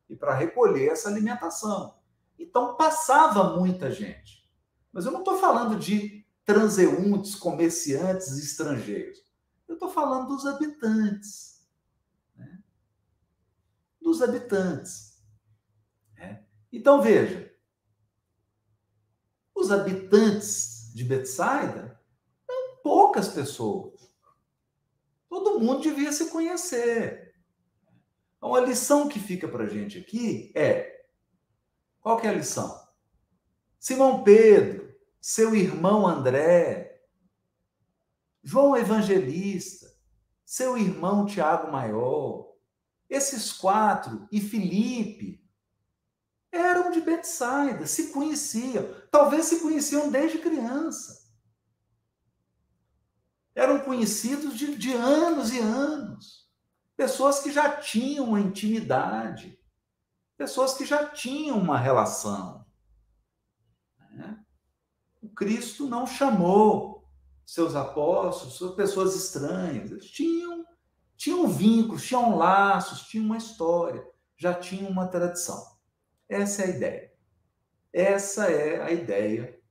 E 0.10 0.18
para 0.18 0.34
recolher 0.34 0.90
essa 0.90 1.08
alimentação. 1.08 1.96
Então 2.38 2.76
passava 2.76 3.56
muita 3.58 3.90
gente. 3.90 4.46
Mas 4.92 5.06
eu 5.06 5.14
não 5.14 5.20
estou 5.20 5.38
falando 5.38 5.80
de 5.80 6.26
transeuntes, 6.44 7.36
comerciantes 7.36 8.38
estrangeiros. 8.38 9.25
Eu 9.68 9.76
estou 9.76 9.90
falando 9.90 10.28
dos 10.28 10.46
habitantes. 10.46 11.68
Né? 12.36 12.64
Dos 14.02 14.22
habitantes. 14.22 15.24
Né? 16.16 16.46
Então 16.72 17.02
veja, 17.02 17.54
os 19.54 19.72
habitantes 19.72 20.92
de 20.94 21.04
Betsaida 21.04 22.00
eram 22.48 22.78
poucas 22.84 23.28
pessoas. 23.28 23.96
Todo 25.28 25.60
mundo 25.60 25.82
devia 25.82 26.12
se 26.12 26.30
conhecer. 26.30 27.36
Então, 28.38 28.54
a 28.54 28.62
lição 28.62 29.10
que 29.10 29.20
fica 29.20 29.48
para 29.48 29.64
a 29.64 29.68
gente 29.68 29.98
aqui 29.98 30.52
é: 30.56 31.04
qual 32.00 32.18
que 32.18 32.28
é 32.28 32.30
a 32.30 32.34
lição? 32.34 32.80
Simão 33.80 34.24
Pedro, 34.24 34.96
seu 35.20 35.56
irmão 35.56 36.08
André, 36.08 36.95
João 38.48 38.78
Evangelista, 38.78 39.92
seu 40.46 40.78
irmão 40.78 41.26
Tiago 41.26 41.72
Maior, 41.72 42.54
esses 43.10 43.52
quatro, 43.52 44.28
e 44.32 44.40
Felipe, 44.40 45.44
eram 46.52 46.92
de 46.92 47.02
Betsaida, 47.02 47.88
se 47.88 48.12
conheciam. 48.12 48.88
Talvez 49.10 49.48
se 49.48 49.62
conheciam 49.62 50.12
desde 50.12 50.38
criança. 50.38 51.28
Eram 53.56 53.80
conhecidos 53.80 54.56
de, 54.56 54.78
de 54.78 54.94
anos 54.94 55.52
e 55.52 55.58
anos. 55.58 56.48
Pessoas 56.96 57.40
que 57.40 57.52
já 57.52 57.78
tinham 57.78 58.26
uma 58.26 58.40
intimidade. 58.40 59.60
Pessoas 60.38 60.76
que 60.76 60.86
já 60.86 61.08
tinham 61.08 61.58
uma 61.58 61.80
relação. 61.80 62.64
Né? 64.12 64.40
O 65.20 65.30
Cristo 65.30 65.88
não 65.88 66.06
chamou 66.06 66.95
seus 67.46 67.76
apóstolos, 67.76 68.76
pessoas 68.76 69.16
estranhas. 69.16 69.92
Eles 69.92 70.10
tinham, 70.10 70.66
tinham 71.16 71.48
vínculos, 71.48 72.06
tinham 72.06 72.36
laços, 72.36 73.08
tinham 73.08 73.26
uma 73.26 73.38
história, 73.38 74.06
já 74.36 74.54
tinham 74.54 74.90
uma 74.90 75.08
tradição. 75.08 75.64
Essa 76.28 76.64
é 76.64 76.66
a 76.66 76.70
ideia. 76.70 77.14
Essa 77.94 78.52
é 78.52 78.82
a 78.82 78.92
ideia 78.92 79.62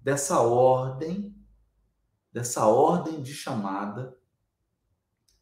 dessa 0.00 0.40
ordem, 0.40 1.36
dessa 2.32 2.66
ordem 2.66 3.20
de 3.20 3.34
chamada 3.34 4.16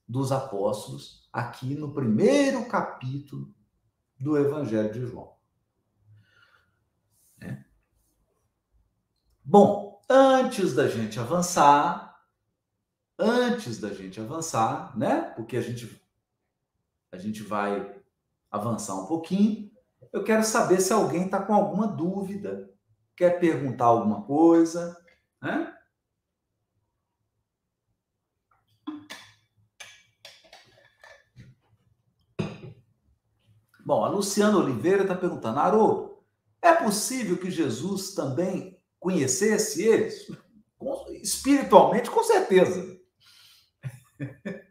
dos 0.09 0.33
apóstolos 0.33 1.29
aqui 1.33 1.75
no 1.75 1.93
primeiro 1.93 2.67
capítulo 2.69 3.55
do 4.19 4.37
Evangelho 4.37 4.93
de 4.93 5.07
João. 5.07 5.37
É. 7.41 7.63
Bom, 9.45 9.86
antes 10.09 10.75
da 10.75 10.89
gente 10.89 11.19
avançar, 11.19 12.21
antes 13.19 13.79
da 13.79 13.93
gente 13.93 14.21
avançar, 14.21 14.97
né? 14.97 15.23
Porque 15.35 15.57
a 15.57 15.61
gente 15.61 16.01
a 17.13 17.19
gente 17.19 17.43
vai 17.43 17.95
avançar 18.51 18.95
um 18.95 19.07
pouquinho. 19.07 19.71
Eu 20.13 20.23
quero 20.23 20.45
saber 20.45 20.81
se 20.81 20.93
alguém 20.93 21.25
está 21.27 21.43
com 21.43 21.55
alguma 21.55 21.87
dúvida, 21.87 22.71
quer 23.17 23.41
perguntar 23.41 23.87
alguma 23.87 24.23
coisa, 24.23 24.97
né? 25.41 25.73
Bom, 33.85 34.05
a 34.05 34.09
Luciana 34.09 34.59
Oliveira 34.59 35.03
está 35.03 35.15
perguntando, 35.15 35.61
Haroldo, 35.61 36.19
é 36.61 36.73
possível 36.75 37.39
que 37.39 37.51
Jesus 37.51 38.15
também 38.15 38.76
conhecesse 38.99 39.83
eles? 39.83 40.27
Espiritualmente, 41.23 42.11
com 42.11 42.23
certeza. 42.23 42.99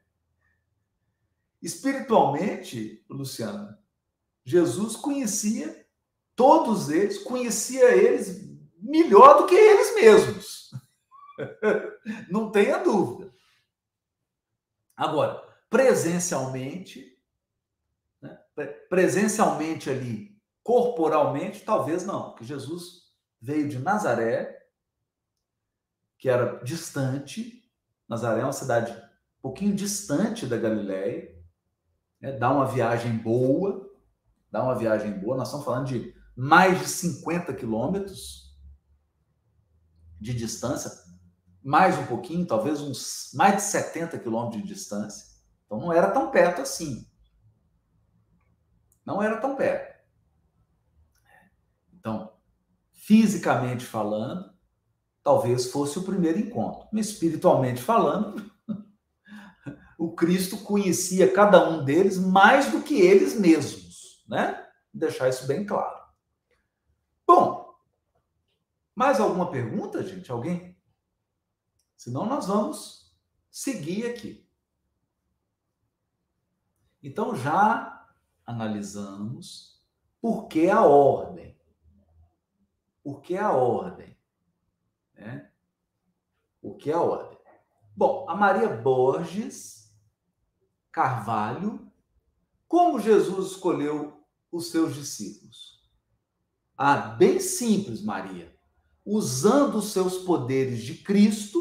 Espiritualmente, 1.61 3.03
Luciana, 3.09 3.79
Jesus 4.43 4.95
conhecia 4.95 5.85
todos 6.35 6.89
eles, 6.89 7.17
conhecia 7.17 7.95
eles 7.95 8.47
melhor 8.77 9.39
do 9.39 9.47
que 9.47 9.55
eles 9.55 9.95
mesmos. 9.95 10.71
Não 12.29 12.51
tenha 12.51 12.77
dúvida. 12.77 13.33
Agora, 14.95 15.43
presencialmente, 15.69 17.19
né? 18.21 18.37
presencialmente 18.89 19.89
ali, 19.89 20.39
corporalmente, 20.63 21.65
talvez 21.65 22.05
não, 22.05 22.29
porque 22.29 22.45
Jesus 22.45 23.04
veio 23.45 23.69
de 23.69 23.77
Nazaré, 23.77 24.67
que 26.17 26.27
era 26.27 26.63
distante. 26.63 27.63
Nazaré 28.09 28.41
é 28.41 28.43
uma 28.43 28.51
cidade 28.51 28.91
um 28.91 29.41
pouquinho 29.41 29.75
distante 29.75 30.47
da 30.47 30.57
Galiléia, 30.57 31.31
né? 32.19 32.31
dá 32.31 32.51
uma 32.51 32.65
viagem 32.65 33.15
boa, 33.15 33.87
dá 34.51 34.63
uma 34.63 34.75
viagem 34.75 35.11
boa. 35.19 35.37
Nós 35.37 35.49
estamos 35.49 35.63
falando 35.63 35.85
de 35.85 36.15
mais 36.35 36.79
de 36.79 36.87
50 36.87 37.53
quilômetros 37.53 38.57
de 40.19 40.33
distância, 40.33 40.91
mais 41.61 41.95
um 41.99 42.05
pouquinho, 42.07 42.47
talvez 42.47 42.81
uns 42.81 43.29
mais 43.35 43.57
de 43.57 43.61
70 43.61 44.17
quilômetros 44.17 44.63
de 44.63 44.67
distância. 44.67 45.35
Então 45.65 45.79
não 45.79 45.93
era 45.93 46.09
tão 46.09 46.31
perto 46.31 46.61
assim. 46.61 47.07
Não 49.05 49.21
era 49.21 49.39
tão 49.39 49.55
perto. 49.55 50.03
Então, 51.93 52.34
fisicamente 53.05 53.85
falando, 53.85 54.51
talvez 55.21 55.71
fosse 55.71 55.99
o 55.99 56.03
primeiro 56.03 56.39
encontro. 56.39 56.87
Espiritualmente 56.97 57.79
falando, 57.79 58.51
o 59.95 60.15
Cristo 60.15 60.57
conhecia 60.57 61.31
cada 61.31 61.69
um 61.69 61.85
deles 61.85 62.17
mais 62.17 62.71
do 62.71 62.81
que 62.81 62.99
eles 62.99 63.39
mesmos, 63.39 64.25
né? 64.27 64.67
Deixar 64.91 65.29
isso 65.29 65.45
bem 65.45 65.63
claro. 65.63 66.03
Bom, 67.27 67.75
mais 68.95 69.19
alguma 69.19 69.51
pergunta, 69.51 70.01
gente? 70.01 70.31
Alguém? 70.31 70.75
Senão 71.95 72.25
nós 72.25 72.47
vamos 72.47 73.15
seguir 73.51 74.07
aqui. 74.07 74.49
Então 77.03 77.35
já 77.35 78.09
analisamos 78.43 79.79
por 80.19 80.47
que 80.47 80.71
a 80.71 80.81
ordem. 80.81 81.54
Por 83.05 83.21
que 83.21 83.37
a 83.37 83.51
ordem? 83.51 84.17
Né? 85.13 85.51
O 86.59 86.73
que 86.73 86.89
é 86.89 86.93
a 86.95 86.99
ordem? 86.99 87.37
Bom, 87.95 88.25
a 88.27 88.35
Maria 88.35 88.67
Borges 88.67 89.93
Carvalho, 90.91 91.87
como 92.67 92.99
Jesus 92.99 93.51
escolheu 93.51 94.25
os 94.51 94.71
seus 94.71 94.95
discípulos? 94.95 95.87
Ah, 96.75 96.97
bem 96.97 97.39
simples, 97.39 98.01
Maria. 98.01 98.51
Usando 99.05 99.75
os 99.75 99.91
seus 99.91 100.23
poderes 100.23 100.81
de 100.81 100.95
Cristo, 100.95 101.59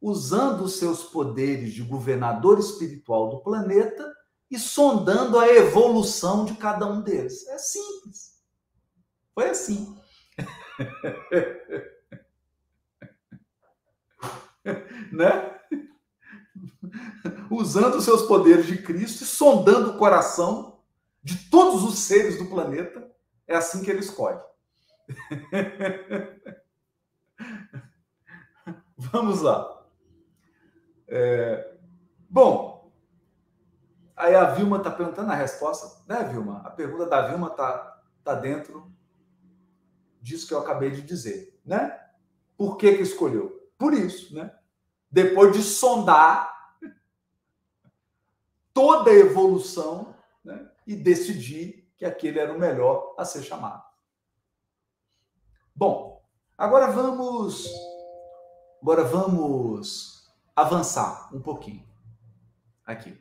usando 0.00 0.64
os 0.64 0.72
seus 0.72 1.04
poderes 1.04 1.72
de 1.72 1.84
governador 1.84 2.58
espiritual 2.58 3.30
do 3.30 3.44
planeta 3.44 4.12
e 4.50 4.58
sondando 4.58 5.38
a 5.38 5.46
evolução 5.46 6.44
de 6.44 6.56
cada 6.56 6.84
um 6.84 7.00
deles. 7.00 7.46
É 7.46 7.58
simples. 7.58 8.42
Foi 9.32 9.50
assim. 9.50 9.96
né? 15.12 15.58
Usando 17.50 17.96
os 17.96 18.04
seus 18.04 18.22
poderes 18.22 18.66
de 18.66 18.80
Cristo 18.82 19.22
e 19.22 19.26
sondando 19.26 19.90
o 19.90 19.98
coração 19.98 20.80
de 21.22 21.50
todos 21.50 21.82
os 21.82 21.98
seres 21.98 22.38
do 22.38 22.46
planeta, 22.46 23.10
é 23.46 23.54
assim 23.56 23.82
que 23.82 23.90
ele 23.90 24.00
escolhe. 24.00 24.40
Vamos 28.96 29.42
lá. 29.42 29.84
É... 31.06 31.76
Bom, 32.28 32.90
aí 34.16 34.34
a 34.34 34.50
Vilma 34.50 34.78
está 34.78 34.90
perguntando 34.90 35.30
a 35.32 35.34
resposta, 35.34 36.02
né, 36.06 36.24
Vilma? 36.24 36.62
A 36.64 36.70
pergunta 36.70 37.06
da 37.06 37.28
Vilma 37.28 37.48
está 37.48 38.02
tá 38.22 38.34
dentro 38.34 38.90
disso 40.28 40.46
que 40.46 40.52
eu 40.52 40.58
acabei 40.58 40.90
de 40.90 41.00
dizer, 41.00 41.58
né? 41.64 41.98
Por 42.56 42.76
que 42.76 42.96
que 42.96 43.02
escolheu? 43.02 43.70
Por 43.78 43.94
isso, 43.94 44.34
né? 44.34 44.54
Depois 45.10 45.56
de 45.56 45.62
sondar 45.62 46.76
toda 48.74 49.10
a 49.10 49.14
evolução 49.14 50.14
né? 50.44 50.70
e 50.86 50.94
decidir 50.94 51.90
que 51.96 52.04
aquele 52.04 52.38
era 52.38 52.52
o 52.52 52.58
melhor 52.58 53.14
a 53.16 53.24
ser 53.24 53.42
chamado. 53.42 53.82
Bom, 55.74 56.22
agora 56.56 56.92
vamos 56.92 57.66
agora 58.82 59.04
vamos 59.04 60.30
avançar 60.54 61.34
um 61.34 61.40
pouquinho 61.40 61.88
aqui. 62.84 63.18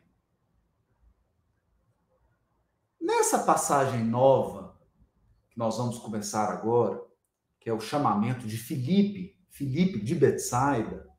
Nessa 2.99 3.39
passagem 3.39 4.03
nova 4.03 4.66
nós 5.57 5.75
vamos 5.77 5.97
começar 5.97 6.51
agora, 6.51 7.01
que 7.59 7.67
é 7.67 7.73
o 7.73 7.79
chamamento 7.79 8.45
de 8.45 8.55
Filipe, 8.55 9.35
Filipe 9.49 9.99
de 9.99 10.13
Betsaida, 10.13 11.09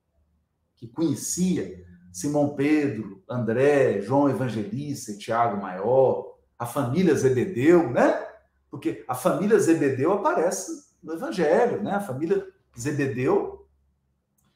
que 0.76 0.86
conhecia 0.86 1.84
Simão 2.12 2.54
Pedro, 2.54 3.20
André, 3.28 4.00
João 4.00 4.30
Evangelista 4.30 5.18
Tiago 5.18 5.60
Maior, 5.60 6.38
a 6.56 6.64
família 6.64 7.16
Zebedeu, 7.16 7.90
né? 7.90 8.26
Porque 8.70 9.04
a 9.08 9.14
família 9.14 9.58
Zebedeu 9.58 10.12
aparece 10.12 10.94
no 11.02 11.14
Evangelho, 11.14 11.82
né? 11.82 11.96
A 11.96 12.00
família 12.00 12.46
Zebedeu, 12.78 13.68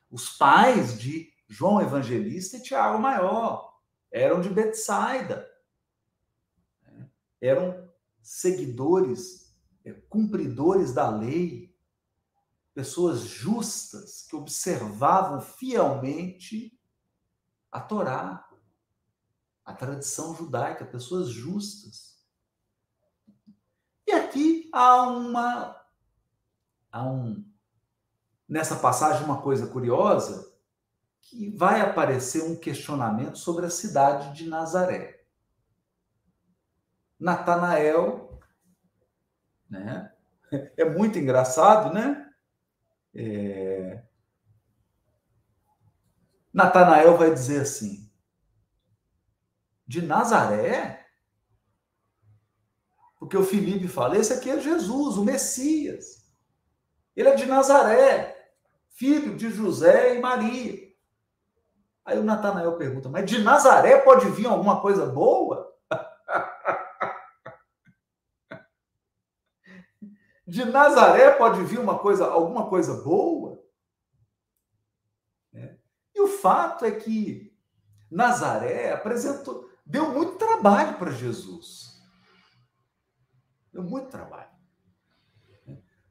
os 0.09 0.31
pais 0.31 0.97
de 0.97 1.29
João 1.49 1.81
Evangelista 1.81 2.57
e 2.57 2.63
Tiago 2.63 3.01
Maior, 3.01 3.81
eram 4.13 4.41
de 4.41 4.49
Betsaida. 4.49 5.51
Né? 6.85 7.09
Eram 7.41 7.89
seguidores, 8.23 9.42
cumpridores 10.09 10.93
da 10.93 11.09
lei, 11.11 11.75
pessoas 12.75 13.21
justas 13.21 14.27
que 14.29 14.37
observavam 14.37 15.41
fielmente 15.41 16.79
a 17.71 17.81
Torá, 17.81 18.49
a 19.65 19.73
tradição 19.73 20.35
judaica, 20.35 20.85
pessoas 20.85 21.29
justas. 21.29 22.23
E 24.07 24.13
aqui 24.13 24.69
há 24.73 25.03
uma 25.03 25.83
há 26.91 27.05
um 27.05 27.45
nessa 28.49 28.77
passagem 28.77 29.25
uma 29.25 29.41
coisa 29.41 29.67
curiosa 29.67 30.53
que 31.23 31.49
vai 31.57 31.81
aparecer 31.81 32.43
um 32.43 32.55
questionamento 32.57 33.39
sobre 33.39 33.65
a 33.65 33.71
cidade 33.71 34.37
de 34.37 34.47
Nazaré. 34.47 35.25
Natanael, 37.19 38.32
né? 39.73 40.13
É 40.77 40.85
muito 40.85 41.19
engraçado, 41.19 41.95
né? 41.95 42.31
É... 43.15 44.03
Natanael 46.53 47.17
vai 47.17 47.33
dizer 47.33 47.63
assim: 47.63 48.11
de 49.87 50.03
Nazaré? 50.03 51.07
Porque 53.19 53.37
o 53.37 53.45
Felipe 53.45 53.89
fala: 53.89 54.19
esse 54.19 54.33
aqui 54.35 54.51
é 54.51 54.61
Jesus, 54.61 55.17
o 55.17 55.25
Messias. 55.25 56.23
Ele 57.17 57.31
é 57.31 57.35
de 57.35 57.47
Nazaré, 57.47 58.53
filho 58.91 59.37
de 59.37 59.51
José 59.51 60.17
e 60.17 60.21
Maria. 60.21 60.93
Aí 62.05 62.19
o 62.19 62.25
Natanael 62.25 62.77
pergunta: 62.77 63.09
mas 63.09 63.25
de 63.25 63.43
Nazaré 63.43 63.99
pode 63.99 64.29
vir 64.31 64.47
alguma 64.47 64.83
coisa 64.83 65.07
boa? 65.07 65.72
De 70.53 70.67
Nazaré 70.67 71.31
pode 71.31 71.65
vir 71.65 71.79
uma 71.79 71.99
coisa, 71.99 72.27
alguma 72.27 72.69
coisa 72.69 73.03
boa? 73.03 73.59
É. 75.55 75.77
E 76.15 76.21
o 76.21 76.29
fato 76.29 76.85
é 76.85 76.91
que 76.91 77.57
Nazaré 78.11 78.93
apresentou, 78.93 79.71
deu 79.87 80.11
muito 80.11 80.37
trabalho 80.37 80.99
para 80.99 81.11
Jesus. 81.11 81.99
Deu 83.73 83.83
muito 83.83 84.11
trabalho. 84.11 84.51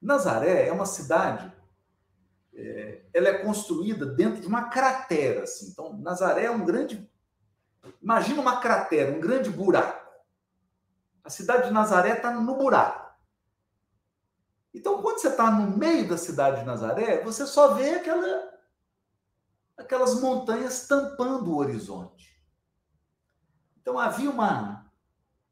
Nazaré 0.02 0.68
é 0.68 0.72
uma 0.72 0.88
cidade, 0.88 1.54
é, 2.56 3.06
ela 3.14 3.28
é 3.28 3.44
construída 3.44 4.08
dentro 4.08 4.42
de 4.42 4.48
uma 4.48 4.70
cratera. 4.70 5.44
Assim. 5.44 5.70
Então, 5.70 5.96
Nazaré 6.00 6.46
é 6.46 6.52
um 6.52 6.66
grande. 6.66 7.08
Imagina 8.02 8.42
uma 8.42 8.60
cratera, 8.60 9.16
um 9.16 9.22
grande 9.22 9.52
buraco. 9.52 10.04
A 11.24 11.30
cidade 11.30 11.68
de 11.68 11.72
Nazaré 11.72 12.14
está 12.14 12.32
no 12.32 12.58
buraco. 12.58 13.11
Então, 14.74 15.02
quando 15.02 15.20
você 15.20 15.28
está 15.28 15.52
no 15.52 15.78
meio 15.78 16.08
da 16.08 16.18
cidade 16.18 16.62
de 16.62 16.66
Nazaré, 16.66 17.24
você 17.24 17.46
só 17.46 17.74
vê 17.74 17.96
aquela, 17.96 18.54
aquelas 19.78 20.20
montanhas 20.22 20.88
tampando 20.88 21.52
o 21.52 21.58
horizonte. 21.58 22.42
Então, 23.82 24.00
havia 24.00 24.30
uma, 24.30 24.90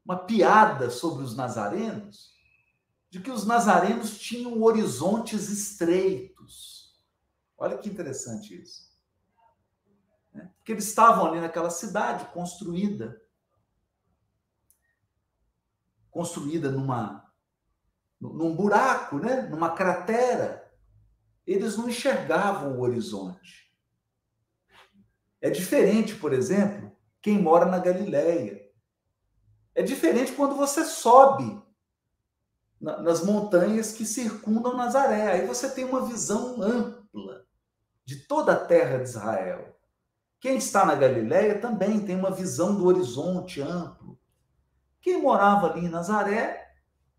uma 0.05 0.17
piada 0.17 0.89
sobre 0.89 1.23
os 1.23 1.36
nazarenos 1.36 2.39
de 3.10 3.19
que 3.19 3.32
os 3.32 3.45
nazarenos 3.45 4.17
tinham 4.19 4.62
horizontes 4.62 5.49
estreitos. 5.49 6.97
Olha 7.58 7.77
que 7.77 7.89
interessante 7.89 8.62
isso. 8.62 8.89
Né? 10.34 10.49
Porque 10.58 10.71
eles 10.71 10.88
estavam 10.88 11.25
ali 11.25 11.41
naquela 11.41 11.71
cidade 11.71 12.25
construída, 12.32 13.21
construída 16.12 16.71
numa 16.71 17.28
num 18.19 18.55
buraco, 18.55 19.17
né? 19.17 19.43
numa 19.43 19.71
cratera. 19.71 20.69
Eles 21.45 21.77
não 21.77 21.89
enxergavam 21.89 22.77
o 22.77 22.82
horizonte. 22.82 23.69
É 25.41 25.49
diferente, 25.49 26.15
por 26.15 26.34
exemplo, 26.34 26.91
quem 27.21 27.41
mora 27.41 27.65
na 27.65 27.79
Galileia. 27.79 28.69
É 29.73 29.82
diferente 29.82 30.34
quando 30.34 30.55
você 30.55 30.84
sobe 30.84 31.62
nas 32.79 33.23
montanhas 33.23 33.93
que 33.93 34.05
circundam 34.05 34.75
Nazaré. 34.75 35.32
Aí 35.32 35.47
você 35.47 35.69
tem 35.69 35.86
uma 35.86 36.05
visão 36.05 36.62
ampla 36.62 37.45
de 38.05 38.27
toda 38.27 38.53
a 38.53 38.65
terra 38.65 38.97
de 38.97 39.03
Israel. 39.03 39.77
Quem 40.39 40.58
está 40.58 40.86
na 40.86 40.95
Galiléia 40.95 41.60
também 41.60 41.99
tem 41.99 42.15
uma 42.15 42.32
visão 42.32 42.75
do 42.75 42.86
horizonte 42.86 43.62
amplo. 43.62 44.19
Quem 45.01 45.21
morava 45.21 45.67
ali 45.67 45.86
em 45.86 45.89
Nazaré 45.89 46.68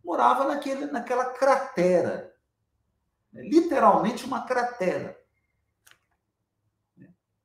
morava 0.05 0.45
naquele, 0.45 0.87
naquela 0.87 1.27
cratera, 1.27 2.35
literalmente 3.33 4.25
uma 4.25 4.45
cratera. 4.45 5.19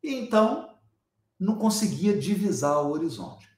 E 0.02 0.13
então 0.13 0.78
não 1.39 1.58
conseguia 1.58 2.18
divisar 2.18 2.84
o 2.84 2.91
horizonte. 2.91 3.50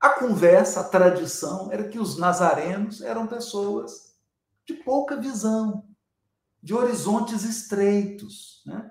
A 0.00 0.10
conversa, 0.10 0.80
a 0.80 0.88
tradição 0.88 1.70
era 1.70 1.88
que 1.88 1.98
os 1.98 2.16
nazarenos 2.16 3.02
eram 3.02 3.26
pessoas 3.26 4.16
de 4.64 4.74
pouca 4.74 5.16
visão, 5.16 5.86
de 6.62 6.74
horizontes 6.74 7.44
estreitos. 7.44 8.62
Né? 8.64 8.90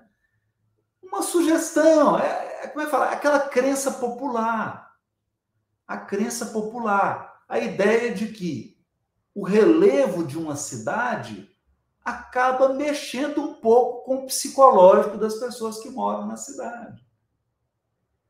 Uma 1.02 1.22
sugestão, 1.22 2.18
é, 2.18 2.64
é, 2.64 2.68
como 2.68 2.82
é 2.82 2.84
que 2.84 2.90
fala? 2.90 3.10
Aquela 3.10 3.40
crença 3.40 3.90
popular. 3.92 4.94
A 5.86 5.98
crença 5.98 6.46
popular. 6.46 7.44
A 7.48 7.58
ideia 7.58 8.14
de 8.14 8.28
que 8.28 8.79
o 9.34 9.44
relevo 9.44 10.26
de 10.26 10.38
uma 10.38 10.56
cidade 10.56 11.48
acaba 12.04 12.70
mexendo 12.74 13.42
um 13.42 13.54
pouco 13.54 14.04
com 14.04 14.16
o 14.16 14.26
psicológico 14.26 15.16
das 15.16 15.34
pessoas 15.34 15.78
que 15.78 15.90
moram 15.90 16.26
na 16.26 16.36
cidade. 16.36 17.04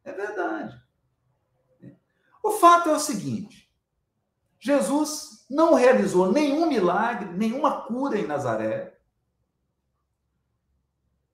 É 0.05 0.13
verdade. 0.13 0.81
O 2.43 2.53
fato 2.53 2.89
é 2.89 2.93
o 2.93 3.01
seguinte: 3.01 3.71
Jesus 4.59 5.47
não 5.49 5.75
realizou 5.75 6.31
nenhum 6.33 6.67
milagre, 6.67 7.33
nenhuma 7.33 7.83
cura 7.83 8.19
em 8.19 8.27
Nazaré. 8.27 8.99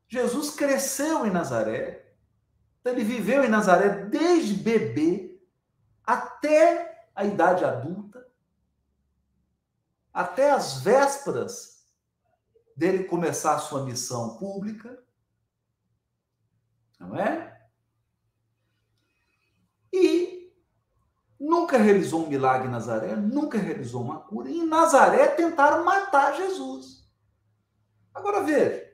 Jesus 0.08 0.50
cresceu 0.50 1.26
em 1.26 1.30
Nazaré. 1.30 2.14
Ele 2.84 3.02
viveu 3.02 3.44
em 3.44 3.48
Nazaré 3.48 4.04
desde 4.04 4.54
bebê 4.54 5.40
até 6.04 7.08
a 7.14 7.24
idade 7.24 7.64
adulta, 7.64 8.05
até 10.16 10.50
as 10.50 10.80
vésperas 10.80 11.84
dele 12.74 13.04
começar 13.04 13.54
a 13.54 13.58
sua 13.58 13.84
missão 13.84 14.38
pública. 14.38 14.98
Não 16.98 17.14
é? 17.14 17.54
nunca 21.38 21.76
realizou 21.76 22.24
um 22.24 22.28
milagre 22.28 22.66
em 22.66 22.70
Nazaré, 22.70 23.14
nunca 23.14 23.58
realizou 23.58 24.00
uma 24.00 24.20
cura. 24.20 24.48
E 24.48 24.60
em 24.60 24.66
Nazaré 24.66 25.28
tentaram 25.28 25.84
matar 25.84 26.34
Jesus. 26.34 27.06
Agora 28.14 28.42
veja, 28.42 28.90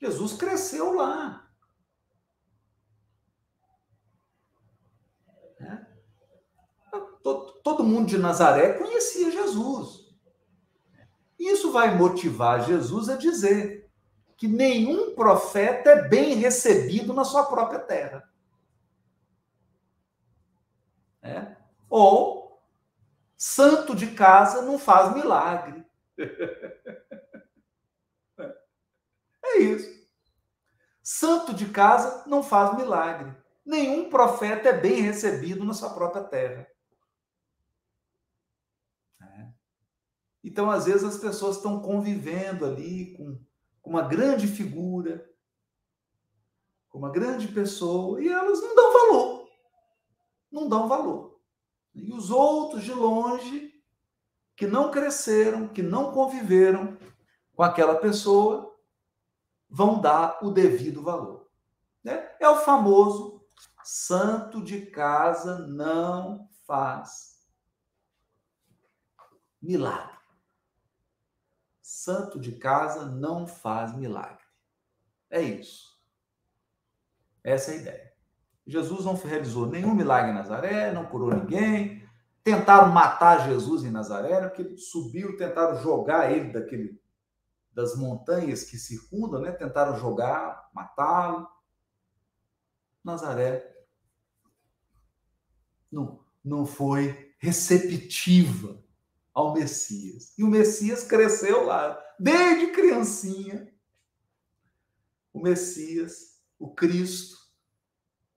Jesus 0.00 0.32
cresceu 0.32 0.94
lá. 0.94 1.46
É? 5.60 5.86
Todo 7.62 7.84
mundo 7.84 8.08
de 8.08 8.16
Nazaré 8.16 8.78
conhecia 8.78 9.30
Jesus. 9.30 10.03
Isso 11.44 11.70
vai 11.70 11.96
motivar 11.96 12.64
Jesus 12.64 13.08
a 13.08 13.16
dizer 13.16 13.90
que 14.36 14.48
nenhum 14.48 15.14
profeta 15.14 15.90
é 15.90 16.08
bem 16.08 16.34
recebido 16.34 17.12
na 17.12 17.24
sua 17.24 17.44
própria 17.44 17.80
terra. 17.80 18.28
É? 21.22 21.56
Ou 21.88 22.62
santo 23.36 23.94
de 23.94 24.14
casa 24.14 24.62
não 24.62 24.78
faz 24.78 25.14
milagre. 25.14 25.84
É 29.46 29.58
isso. 29.58 30.08
Santo 31.02 31.52
de 31.52 31.68
casa 31.70 32.24
não 32.26 32.42
faz 32.42 32.76
milagre. 32.76 33.36
Nenhum 33.64 34.08
profeta 34.08 34.70
é 34.70 34.72
bem 34.72 35.02
recebido 35.02 35.64
na 35.64 35.74
sua 35.74 35.90
própria 35.90 36.24
terra. 36.24 36.66
É. 39.20 39.48
Então, 40.44 40.70
às 40.70 40.84
vezes, 40.84 41.02
as 41.04 41.16
pessoas 41.16 41.56
estão 41.56 41.80
convivendo 41.80 42.66
ali 42.66 43.16
com, 43.16 43.40
com 43.80 43.90
uma 43.90 44.02
grande 44.02 44.46
figura, 44.46 45.26
com 46.90 46.98
uma 46.98 47.10
grande 47.10 47.48
pessoa, 47.48 48.22
e 48.22 48.28
elas 48.28 48.60
não 48.60 48.74
dão 48.74 48.92
valor. 48.92 49.48
Não 50.52 50.68
dão 50.68 50.86
valor. 50.86 51.40
E 51.94 52.12
os 52.12 52.30
outros 52.30 52.84
de 52.84 52.92
longe, 52.92 53.72
que 54.54 54.66
não 54.66 54.90
cresceram, 54.90 55.66
que 55.66 55.82
não 55.82 56.12
conviveram 56.12 56.98
com 57.54 57.62
aquela 57.62 57.94
pessoa, 57.94 58.76
vão 59.68 59.98
dar 59.98 60.38
o 60.42 60.50
devido 60.50 61.02
valor. 61.02 61.48
Né? 62.02 62.30
É 62.38 62.46
o 62.46 62.56
famoso 62.56 63.42
santo 63.82 64.62
de 64.62 64.86
casa 64.86 65.66
não 65.66 66.48
faz 66.66 67.46
milagre. 69.62 70.13
Santo 72.04 72.38
de 72.38 72.52
casa 72.52 73.06
não 73.06 73.46
faz 73.46 73.96
milagre. 73.96 74.44
É 75.30 75.40
isso. 75.40 75.98
Essa 77.42 77.70
é 77.70 77.74
a 77.74 77.76
ideia. 77.78 78.12
Jesus 78.66 79.06
não 79.06 79.14
realizou 79.14 79.64
nenhum 79.64 79.94
milagre 79.94 80.30
em 80.30 80.34
Nazaré, 80.34 80.92
não 80.92 81.06
curou 81.06 81.34
ninguém. 81.34 82.06
Tentaram 82.42 82.92
matar 82.92 83.48
Jesus 83.48 83.84
em 83.84 83.90
Nazaré, 83.90 84.38
porque 84.46 84.60
ele 84.60 84.76
subiu, 84.76 85.38
tentaram 85.38 85.80
jogar 85.80 86.30
ele 86.30 86.52
daquele 86.52 87.02
das 87.72 87.96
montanhas 87.96 88.64
que 88.64 88.76
circundam, 88.76 89.40
né? 89.40 89.50
Tentaram 89.52 89.98
jogar, 89.98 90.68
matá-lo. 90.74 91.48
Nazaré 93.02 93.74
não, 95.90 96.22
não 96.44 96.66
foi 96.66 97.34
receptiva 97.38 98.83
ao 99.34 99.52
Messias. 99.52 100.32
E 100.38 100.44
o 100.44 100.48
Messias 100.48 101.02
cresceu 101.02 101.64
lá, 101.64 102.00
desde 102.18 102.68
criancinha. 102.68 103.74
O 105.32 105.40
Messias, 105.40 106.40
o 106.58 106.72
Cristo, 106.72 107.36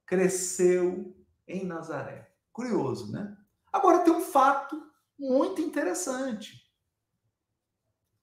cresceu 0.05 1.15
em 1.47 1.65
Nazaré. 1.65 2.33
Curioso, 2.51 3.11
né? 3.11 3.37
Agora 3.71 3.99
tem 3.99 4.11
um 4.11 4.21
fato 4.21 4.81
muito 5.17 5.61
interessante. 5.61 6.65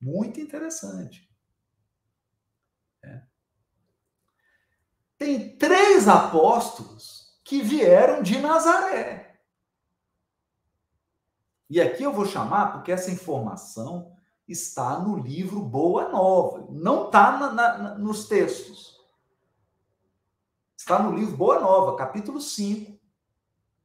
Muito 0.00 0.40
interessante. 0.40 1.32
É. 3.04 3.22
Tem 5.16 5.56
três 5.56 6.08
apóstolos 6.08 7.40
que 7.44 7.62
vieram 7.62 8.22
de 8.22 8.38
Nazaré. 8.38 9.33
E 11.74 11.80
aqui 11.80 12.04
eu 12.04 12.12
vou 12.12 12.24
chamar 12.24 12.72
porque 12.72 12.92
essa 12.92 13.10
informação 13.10 14.16
está 14.46 14.96
no 15.00 15.18
livro 15.18 15.60
Boa 15.60 16.08
Nova, 16.08 16.68
não 16.70 17.06
está 17.06 17.96
nos 17.98 18.28
textos. 18.28 18.96
Está 20.76 21.02
no 21.02 21.16
livro 21.16 21.36
Boa 21.36 21.58
Nova, 21.58 21.96
capítulo 21.96 22.40
5. 22.40 22.96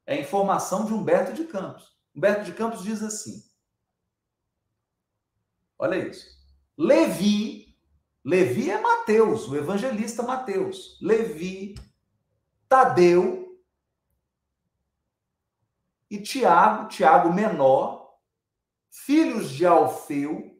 É 0.05 0.13
a 0.13 0.21
informação 0.21 0.85
de 0.85 0.93
Humberto 0.93 1.33
de 1.33 1.45
Campos. 1.45 1.97
Humberto 2.15 2.43
de 2.43 2.53
Campos 2.53 2.83
diz 2.83 3.01
assim: 3.01 3.43
Olha 5.79 5.95
isso. 5.95 6.27
Levi, 6.77 7.75
Levi 8.23 8.69
é 8.69 8.79
Mateus, 8.79 9.47
o 9.47 9.55
evangelista 9.55 10.21
Mateus. 10.21 10.95
Levi, 11.01 11.73
Tadeu 12.67 13.38
e 16.09 16.21
Tiago, 16.21 16.89
Tiago 16.89 17.31
menor, 17.31 18.19
filhos 18.89 19.51
de 19.51 19.65
Alfeu 19.65 20.59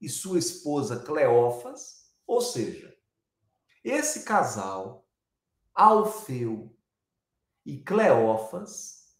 e 0.00 0.08
sua 0.08 0.38
esposa 0.38 1.02
Cleófas, 1.02 2.14
ou 2.26 2.40
seja, 2.40 2.96
esse 3.82 4.24
casal 4.24 5.08
Alfeu 5.74 6.74
e 7.64 7.78
Cleófas, 7.78 9.16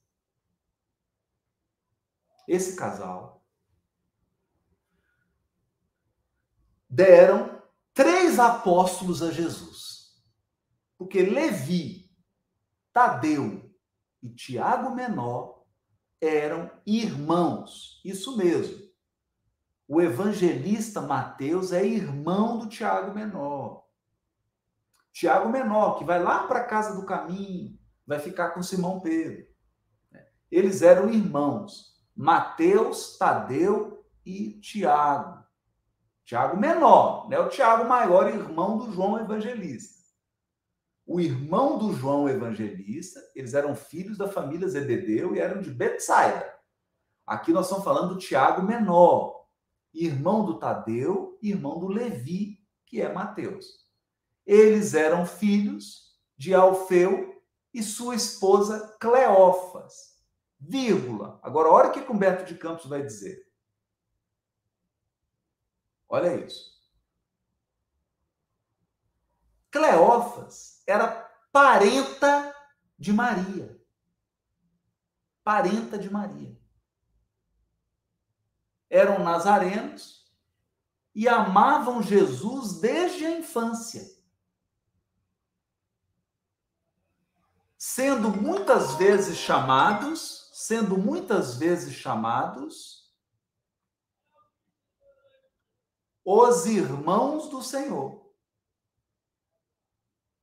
esse 2.46 2.76
casal, 2.76 3.44
deram 6.88 7.60
três 7.92 8.38
apóstolos 8.38 9.20
a 9.20 9.32
Jesus. 9.32 10.24
Porque 10.96 11.22
Levi, 11.22 12.08
Tadeu 12.92 13.76
e 14.22 14.30
Tiago 14.30 14.94
Menor 14.94 15.55
eram 16.20 16.70
irmãos. 16.86 18.00
Isso 18.04 18.36
mesmo. 18.36 18.86
O 19.88 20.00
evangelista 20.00 21.00
Mateus 21.00 21.72
é 21.72 21.84
irmão 21.84 22.58
do 22.58 22.68
Tiago 22.68 23.14
Menor. 23.14 23.86
Tiago 25.12 25.48
menor, 25.48 25.96
que 25.96 26.04
vai 26.04 26.22
lá 26.22 26.46
para 26.46 26.58
a 26.58 26.64
casa 26.64 26.94
do 26.94 27.06
caminho, 27.06 27.78
vai 28.06 28.18
ficar 28.18 28.50
com 28.50 28.62
Simão 28.62 29.00
Pedro. 29.00 29.46
eles 30.50 30.82
eram 30.82 31.08
irmãos. 31.08 31.96
Mateus, 32.14 33.16
Tadeu 33.16 34.04
e 34.26 34.60
Tiago. 34.60 35.42
Tiago 36.22 36.58
menor, 36.58 37.30
né? 37.30 37.38
O 37.38 37.48
Tiago 37.48 37.88
maior, 37.88 38.28
irmão 38.28 38.76
do 38.76 38.92
João 38.92 39.18
Evangelista. 39.18 39.95
O 41.06 41.20
irmão 41.20 41.78
do 41.78 41.92
João 41.92 42.28
Evangelista, 42.28 43.20
eles 43.32 43.54
eram 43.54 43.76
filhos 43.76 44.18
da 44.18 44.28
família 44.28 44.68
Zebedeu 44.68 45.36
e 45.36 45.38
eram 45.38 45.62
de 45.62 45.70
Betsaida. 45.70 46.52
Aqui 47.24 47.52
nós 47.52 47.66
estamos 47.66 47.84
falando 47.84 48.14
do 48.14 48.18
Tiago 48.18 48.60
menor, 48.60 49.46
irmão 49.94 50.44
do 50.44 50.58
Tadeu 50.58 51.38
e 51.40 51.50
irmão 51.50 51.78
do 51.78 51.86
Levi, 51.86 52.60
que 52.84 53.00
é 53.00 53.12
Mateus. 53.12 53.86
Eles 54.44 54.94
eram 54.94 55.24
filhos 55.24 56.18
de 56.36 56.52
Alfeu 56.52 57.40
e 57.72 57.84
sua 57.84 58.16
esposa 58.16 58.96
Cleófas. 59.00 60.16
Vírgula. 60.58 61.38
Agora, 61.40 61.68
olha 61.68 61.88
o 61.90 61.92
que 61.92 62.00
Humberto 62.00 62.44
de 62.44 62.58
Campos 62.58 62.86
vai 62.86 63.02
dizer. 63.02 63.46
Olha 66.08 66.34
isso. 66.34 66.74
Cleófas 69.70 70.75
era 70.86 71.08
parenta 71.52 72.54
de 72.98 73.12
Maria. 73.12 73.80
Parenta 75.42 75.98
de 75.98 76.10
Maria. 76.10 76.56
Eram 78.88 79.24
nazarenos 79.24 80.24
e 81.14 81.28
amavam 81.28 82.02
Jesus 82.02 82.80
desde 82.80 83.26
a 83.26 83.38
infância. 83.38 84.04
Sendo 87.76 88.30
muitas 88.30 88.94
vezes 88.94 89.38
chamados, 89.38 90.50
sendo 90.52 90.96
muitas 90.96 91.56
vezes 91.56 91.94
chamados 91.94 93.06
os 96.24 96.66
irmãos 96.66 97.48
do 97.48 97.62
Senhor, 97.62 98.25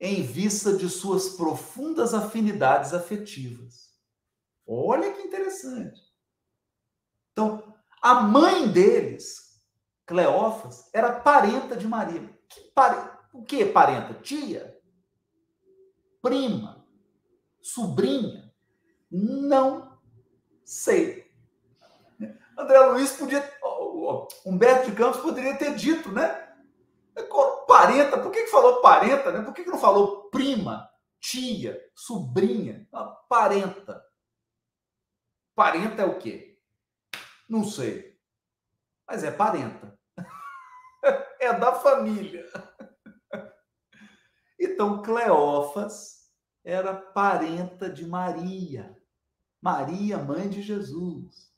em 0.06 0.22
vista 0.22 0.76
de 0.76 0.90
suas 0.90 1.30
profundas 1.30 2.14
afinidades 2.14 2.94
afetivas. 2.94 3.94
Olha 4.68 5.14
que 5.14 5.22
interessante. 5.22 5.98
Então, 7.32 7.74
a 8.02 8.16
mãe 8.16 8.68
deles, 8.68 9.64
Cleófas, 10.06 10.90
era 10.94 11.22
parenta 11.22 11.78
de 11.78 11.88
Maria. 11.88 12.38
Que 12.50 12.60
pare... 12.76 13.14
O 13.32 13.44
que 13.44 13.66
parenta? 13.66 14.14
Tia? 14.16 14.78
Prima? 16.22 16.86
Sobrinha? 17.62 18.54
Não 19.10 19.98
sei. 20.66 21.32
André 22.58 22.80
Luiz 22.88 23.14
podia 23.14 23.42
Humberto 24.46 24.92
de 24.92 24.98
Campos 24.98 25.22
poderia 25.22 25.58
ter 25.58 25.76
dito, 25.76 26.12
né? 26.12 26.54
Parenta, 27.74 28.20
por 28.20 28.32
que, 28.32 28.44
que 28.44 28.52
falou 28.52 28.82
parenta? 28.82 29.32
Né? 29.32 29.42
Por 29.42 29.52
que, 29.52 29.64
que 29.64 29.70
não 29.72 29.80
falou 29.80 30.30
prima, 30.30 30.88
tia, 31.20 31.76
sobrinha? 31.96 32.88
Parenta. 33.28 34.06
Parenta 35.56 36.04
é 36.04 36.06
o 36.06 36.20
quê? 36.20 36.62
Não 37.50 37.64
sei. 37.64 38.16
Mas 39.08 39.24
é 39.24 39.32
parenta. 39.32 40.00
é 41.42 41.52
da 41.52 41.74
família. 41.74 42.48
Então, 44.60 45.02
Cleófas 45.02 46.32
era 46.64 46.94
parenta 46.96 47.90
de 47.90 48.06
Maria. 48.06 48.96
Maria, 49.60 50.20
mãe 50.20 50.48
de 50.48 50.62
Jesus. 50.62 51.52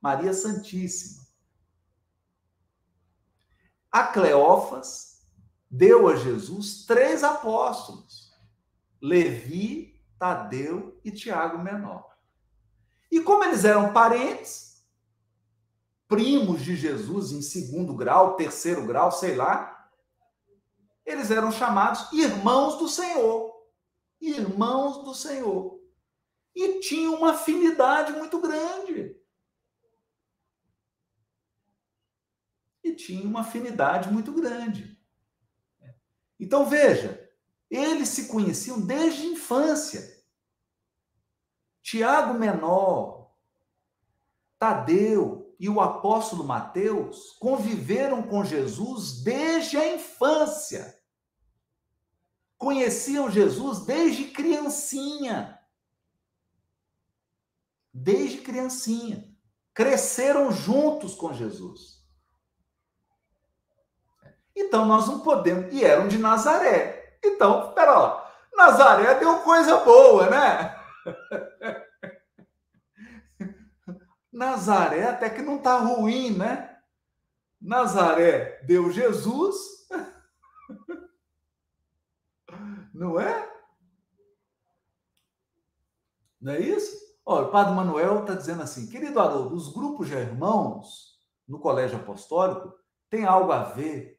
Maria 0.00 0.32
Santíssima. 0.32 1.24
A 3.90 4.06
Cleófas 4.06 5.13
deu 5.76 6.08
a 6.08 6.16
Jesus 6.16 6.84
três 6.86 7.24
apóstolos: 7.24 8.32
Levi, 9.00 10.00
Tadeu 10.18 11.00
e 11.04 11.10
Tiago 11.10 11.58
Menor. 11.58 12.14
E 13.10 13.20
como 13.20 13.44
eles 13.44 13.64
eram 13.64 13.92
parentes, 13.92 14.84
primos 16.08 16.62
de 16.62 16.76
Jesus 16.76 17.32
em 17.32 17.42
segundo 17.42 17.94
grau, 17.94 18.36
terceiro 18.36 18.86
grau, 18.86 19.12
sei 19.12 19.34
lá, 19.36 19.90
eles 21.04 21.30
eram 21.30 21.52
chamados 21.52 22.10
irmãos 22.12 22.78
do 22.78 22.88
Senhor. 22.88 23.52
Irmãos 24.20 25.04
do 25.04 25.14
Senhor. 25.14 25.80
E 26.54 26.80
tinham 26.80 27.16
uma 27.16 27.32
afinidade 27.32 28.12
muito 28.12 28.40
grande. 28.40 29.14
e 32.84 32.94
tinha 32.94 33.26
uma 33.26 33.40
afinidade 33.40 34.12
muito 34.12 34.30
grande. 34.32 34.93
Então 36.38 36.66
veja, 36.66 37.20
eles 37.70 38.08
se 38.08 38.28
conheciam 38.28 38.80
desde 38.80 39.22
a 39.22 39.26
infância. 39.26 40.14
Tiago 41.82 42.34
Menor, 42.34 43.34
Tadeu 44.58 45.54
e 45.58 45.68
o 45.68 45.80
apóstolo 45.80 46.44
Mateus 46.44 47.32
conviveram 47.38 48.22
com 48.22 48.44
Jesus 48.44 49.22
desde 49.22 49.76
a 49.76 49.94
infância. 49.94 50.98
Conheciam 52.56 53.30
Jesus 53.30 53.84
desde 53.84 54.24
criancinha. 54.26 55.60
Desde 57.92 58.38
criancinha. 58.38 59.30
Cresceram 59.74 60.50
juntos 60.50 61.14
com 61.14 61.32
Jesus. 61.32 61.93
Então 64.56 64.84
nós 64.86 65.06
não 65.06 65.20
podemos. 65.20 65.72
E 65.72 65.84
eram 65.84 66.08
de 66.08 66.18
Nazaré. 66.18 67.18
Então, 67.24 67.68
espera 67.68 67.98
lá. 67.98 68.32
Nazaré 68.54 69.14
deu 69.14 69.38
coisa 69.40 69.78
boa, 69.78 70.30
né? 70.30 70.76
Nazaré 74.32 75.04
até 75.04 75.30
que 75.30 75.42
não 75.42 75.56
está 75.56 75.78
ruim, 75.78 76.36
né? 76.36 76.76
Nazaré 77.60 78.60
deu 78.64 78.90
Jesus. 78.90 79.88
Não 82.92 83.18
é? 83.18 83.52
Não 86.40 86.52
é 86.52 86.60
isso? 86.60 86.96
Olha, 87.26 87.46
o 87.46 87.50
Padre 87.50 87.74
Manuel 87.74 88.20
está 88.20 88.34
dizendo 88.34 88.62
assim, 88.62 88.86
querido 88.86 89.18
Haroldo, 89.18 89.56
os 89.56 89.72
grupos 89.72 90.08
de 90.08 90.14
irmãos 90.14 91.18
no 91.48 91.58
colégio 91.58 91.96
apostólico 91.96 92.72
têm 93.08 93.24
algo 93.24 93.50
a 93.50 93.64
ver 93.64 94.13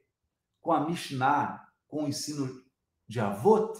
com 0.65 0.71
a 0.71 0.83
Mishnah, 0.83 1.63
com 1.87 2.05
o 2.05 2.07
ensino 2.07 2.65
de 3.07 3.19
Avot, 3.19 3.79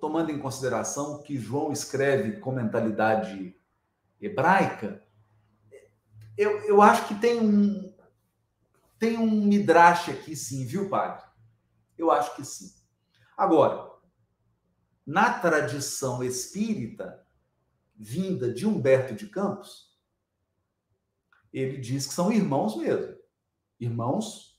tomando 0.00 0.30
em 0.30 0.38
consideração 0.38 1.22
que 1.22 1.36
João 1.36 1.70
escreve 1.70 2.40
com 2.40 2.50
mentalidade 2.50 3.54
hebraica, 4.18 5.06
eu, 6.34 6.62
eu 6.62 6.80
acho 6.80 7.06
que 7.06 7.14
tem 7.16 7.38
um 7.38 7.94
tem 8.98 9.18
um 9.18 9.44
midrash 9.44 10.08
aqui 10.08 10.34
sim, 10.34 10.64
viu, 10.64 10.88
padre? 10.88 11.26
Eu 11.98 12.10
acho 12.10 12.34
que 12.36 12.44
sim. 12.44 12.72
Agora, 13.36 13.92
na 15.04 15.40
tradição 15.40 16.24
espírita 16.24 17.22
vinda 17.94 18.50
de 18.50 18.66
Humberto 18.66 19.14
de 19.14 19.26
Campos, 19.26 19.94
ele 21.52 21.76
diz 21.76 22.06
que 22.06 22.14
são 22.14 22.32
irmãos 22.32 22.76
mesmo. 22.76 23.14
Irmãos 23.78 24.51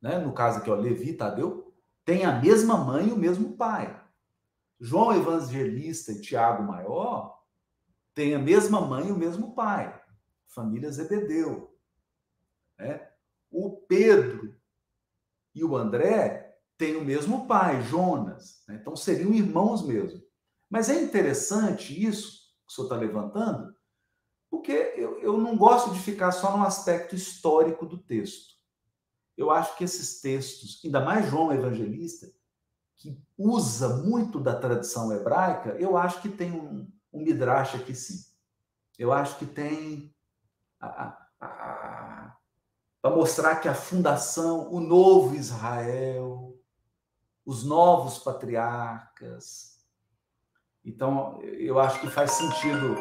né? 0.00 0.18
no 0.18 0.32
caso 0.32 0.58
aqui, 0.58 0.70
ó, 0.70 0.74
Levi, 0.74 1.12
Tadeu, 1.12 1.72
tem 2.04 2.24
a 2.24 2.40
mesma 2.40 2.76
mãe 2.76 3.08
e 3.08 3.12
o 3.12 3.16
mesmo 3.16 3.56
pai. 3.56 4.00
João 4.80 5.14
Evangelista 5.14 6.12
e 6.12 6.20
Tiago 6.20 6.62
Maior 6.62 7.38
têm 8.14 8.34
a 8.34 8.38
mesma 8.38 8.80
mãe 8.80 9.08
e 9.08 9.12
o 9.12 9.16
mesmo 9.16 9.54
pai. 9.54 10.00
Família 10.48 10.90
Zebedeu. 10.90 11.76
Né? 12.78 13.06
O 13.50 13.76
Pedro 13.76 14.56
e 15.54 15.62
o 15.62 15.76
André 15.76 16.58
têm 16.78 16.96
o 16.96 17.04
mesmo 17.04 17.46
pai, 17.46 17.82
Jonas. 17.82 18.64
Né? 18.66 18.78
Então 18.80 18.96
seriam 18.96 19.34
irmãos 19.34 19.86
mesmo. 19.86 20.22
Mas 20.68 20.88
é 20.88 21.00
interessante 21.00 22.02
isso 22.02 22.48
que 22.66 22.72
o 22.72 22.74
senhor 22.74 22.86
está 22.86 22.96
levantando, 22.96 23.74
porque 24.48 24.94
eu, 24.96 25.18
eu 25.18 25.36
não 25.36 25.56
gosto 25.56 25.92
de 25.92 25.98
ficar 25.98 26.32
só 26.32 26.56
no 26.56 26.64
aspecto 26.64 27.14
histórico 27.14 27.84
do 27.84 27.98
texto 27.98 28.59
eu 29.36 29.50
acho 29.50 29.76
que 29.76 29.84
esses 29.84 30.20
textos, 30.20 30.80
ainda 30.84 31.00
mais 31.00 31.28
João 31.28 31.52
Evangelista, 31.52 32.30
que 32.96 33.18
usa 33.36 33.96
muito 33.96 34.38
da 34.38 34.54
tradição 34.54 35.12
hebraica, 35.12 35.70
eu 35.78 35.96
acho 35.96 36.20
que 36.20 36.28
tem 36.28 36.52
um, 36.52 36.90
um 37.12 37.22
midrash 37.22 37.74
aqui 37.74 37.94
sim. 37.94 38.24
Eu 38.98 39.12
acho 39.12 39.38
que 39.38 39.46
tem 39.46 40.14
para 43.00 43.16
mostrar 43.16 43.56
que 43.56 43.68
a 43.68 43.74
fundação, 43.74 44.70
o 44.72 44.80
novo 44.80 45.34
Israel, 45.34 46.54
os 47.44 47.64
novos 47.64 48.18
patriarcas. 48.18 49.78
Então, 50.84 51.40
eu 51.42 51.78
acho 51.78 52.00
que 52.00 52.08
faz 52.08 52.32
sentido 52.32 52.96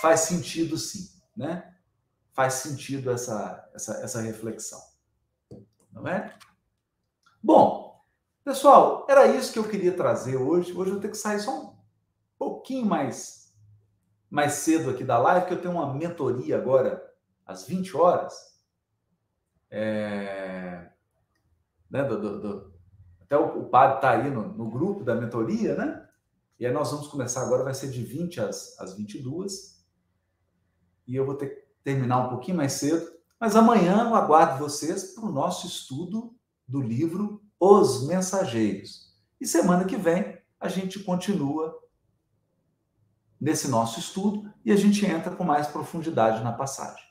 faz 0.00 0.20
sentido 0.20 0.78
sim, 0.78 1.10
né? 1.36 1.74
Faz 2.32 2.54
sentido 2.54 3.10
essa, 3.10 3.68
essa, 3.74 3.94
essa 3.94 4.20
reflexão. 4.20 4.80
Não 6.00 6.08
é? 6.08 6.36
Bom, 7.42 8.04
pessoal, 8.44 9.06
era 9.08 9.26
isso 9.26 9.52
que 9.52 9.58
eu 9.58 9.68
queria 9.68 9.96
trazer 9.96 10.36
hoje. 10.36 10.72
Hoje 10.72 10.90
eu 10.90 10.94
vou 10.94 11.00
ter 11.00 11.10
que 11.10 11.16
sair 11.16 11.40
só 11.40 11.50
um 11.50 11.76
pouquinho 12.38 12.86
mais, 12.86 13.54
mais 14.30 14.52
cedo 14.54 14.90
aqui 14.90 15.04
da 15.04 15.18
live, 15.18 15.46
que 15.46 15.54
eu 15.54 15.60
tenho 15.60 15.74
uma 15.74 15.92
mentoria 15.92 16.56
agora 16.56 17.04
às 17.46 17.66
20 17.66 17.96
horas. 17.96 18.34
É, 19.70 20.90
né, 21.90 22.04
do, 22.04 22.20
do, 22.20 22.40
do, 22.40 22.74
até 23.20 23.36
o, 23.36 23.60
o 23.60 23.68
padre 23.68 23.96
está 23.96 24.10
aí 24.10 24.30
no, 24.30 24.48
no, 24.48 24.70
grupo 24.70 25.04
da 25.04 25.14
mentoria, 25.14 25.74
né? 25.74 26.08
E 26.58 26.66
aí 26.66 26.72
nós 26.72 26.90
vamos 26.90 27.08
começar 27.08 27.42
agora, 27.42 27.62
vai 27.62 27.74
ser 27.74 27.90
de 27.90 28.02
20 28.02 28.40
às, 28.40 28.78
às 28.80 28.94
22. 28.94 29.84
E 31.06 31.14
eu 31.14 31.24
vou 31.24 31.34
ter 31.34 31.48
que 31.48 31.68
terminar 31.84 32.26
um 32.26 32.30
pouquinho 32.30 32.56
mais 32.56 32.72
cedo. 32.72 33.17
Mas 33.40 33.54
amanhã 33.54 34.04
eu 34.04 34.14
aguardo 34.14 34.58
vocês 34.58 35.14
para 35.14 35.24
o 35.24 35.32
nosso 35.32 35.66
estudo 35.66 36.34
do 36.66 36.80
livro 36.80 37.42
Os 37.58 38.06
Mensageiros. 38.06 39.14
E 39.40 39.46
semana 39.46 39.84
que 39.84 39.96
vem 39.96 40.38
a 40.58 40.68
gente 40.68 40.98
continua 41.00 41.78
nesse 43.40 43.68
nosso 43.68 44.00
estudo 44.00 44.52
e 44.64 44.72
a 44.72 44.76
gente 44.76 45.06
entra 45.06 45.34
com 45.34 45.44
mais 45.44 45.68
profundidade 45.68 46.42
na 46.42 46.52
passagem. 46.52 47.04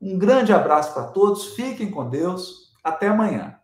Um 0.00 0.18
grande 0.18 0.52
abraço 0.52 0.92
para 0.92 1.08
todos, 1.08 1.54
fiquem 1.54 1.90
com 1.90 2.10
Deus, 2.10 2.72
até 2.82 3.08
amanhã. 3.08 3.58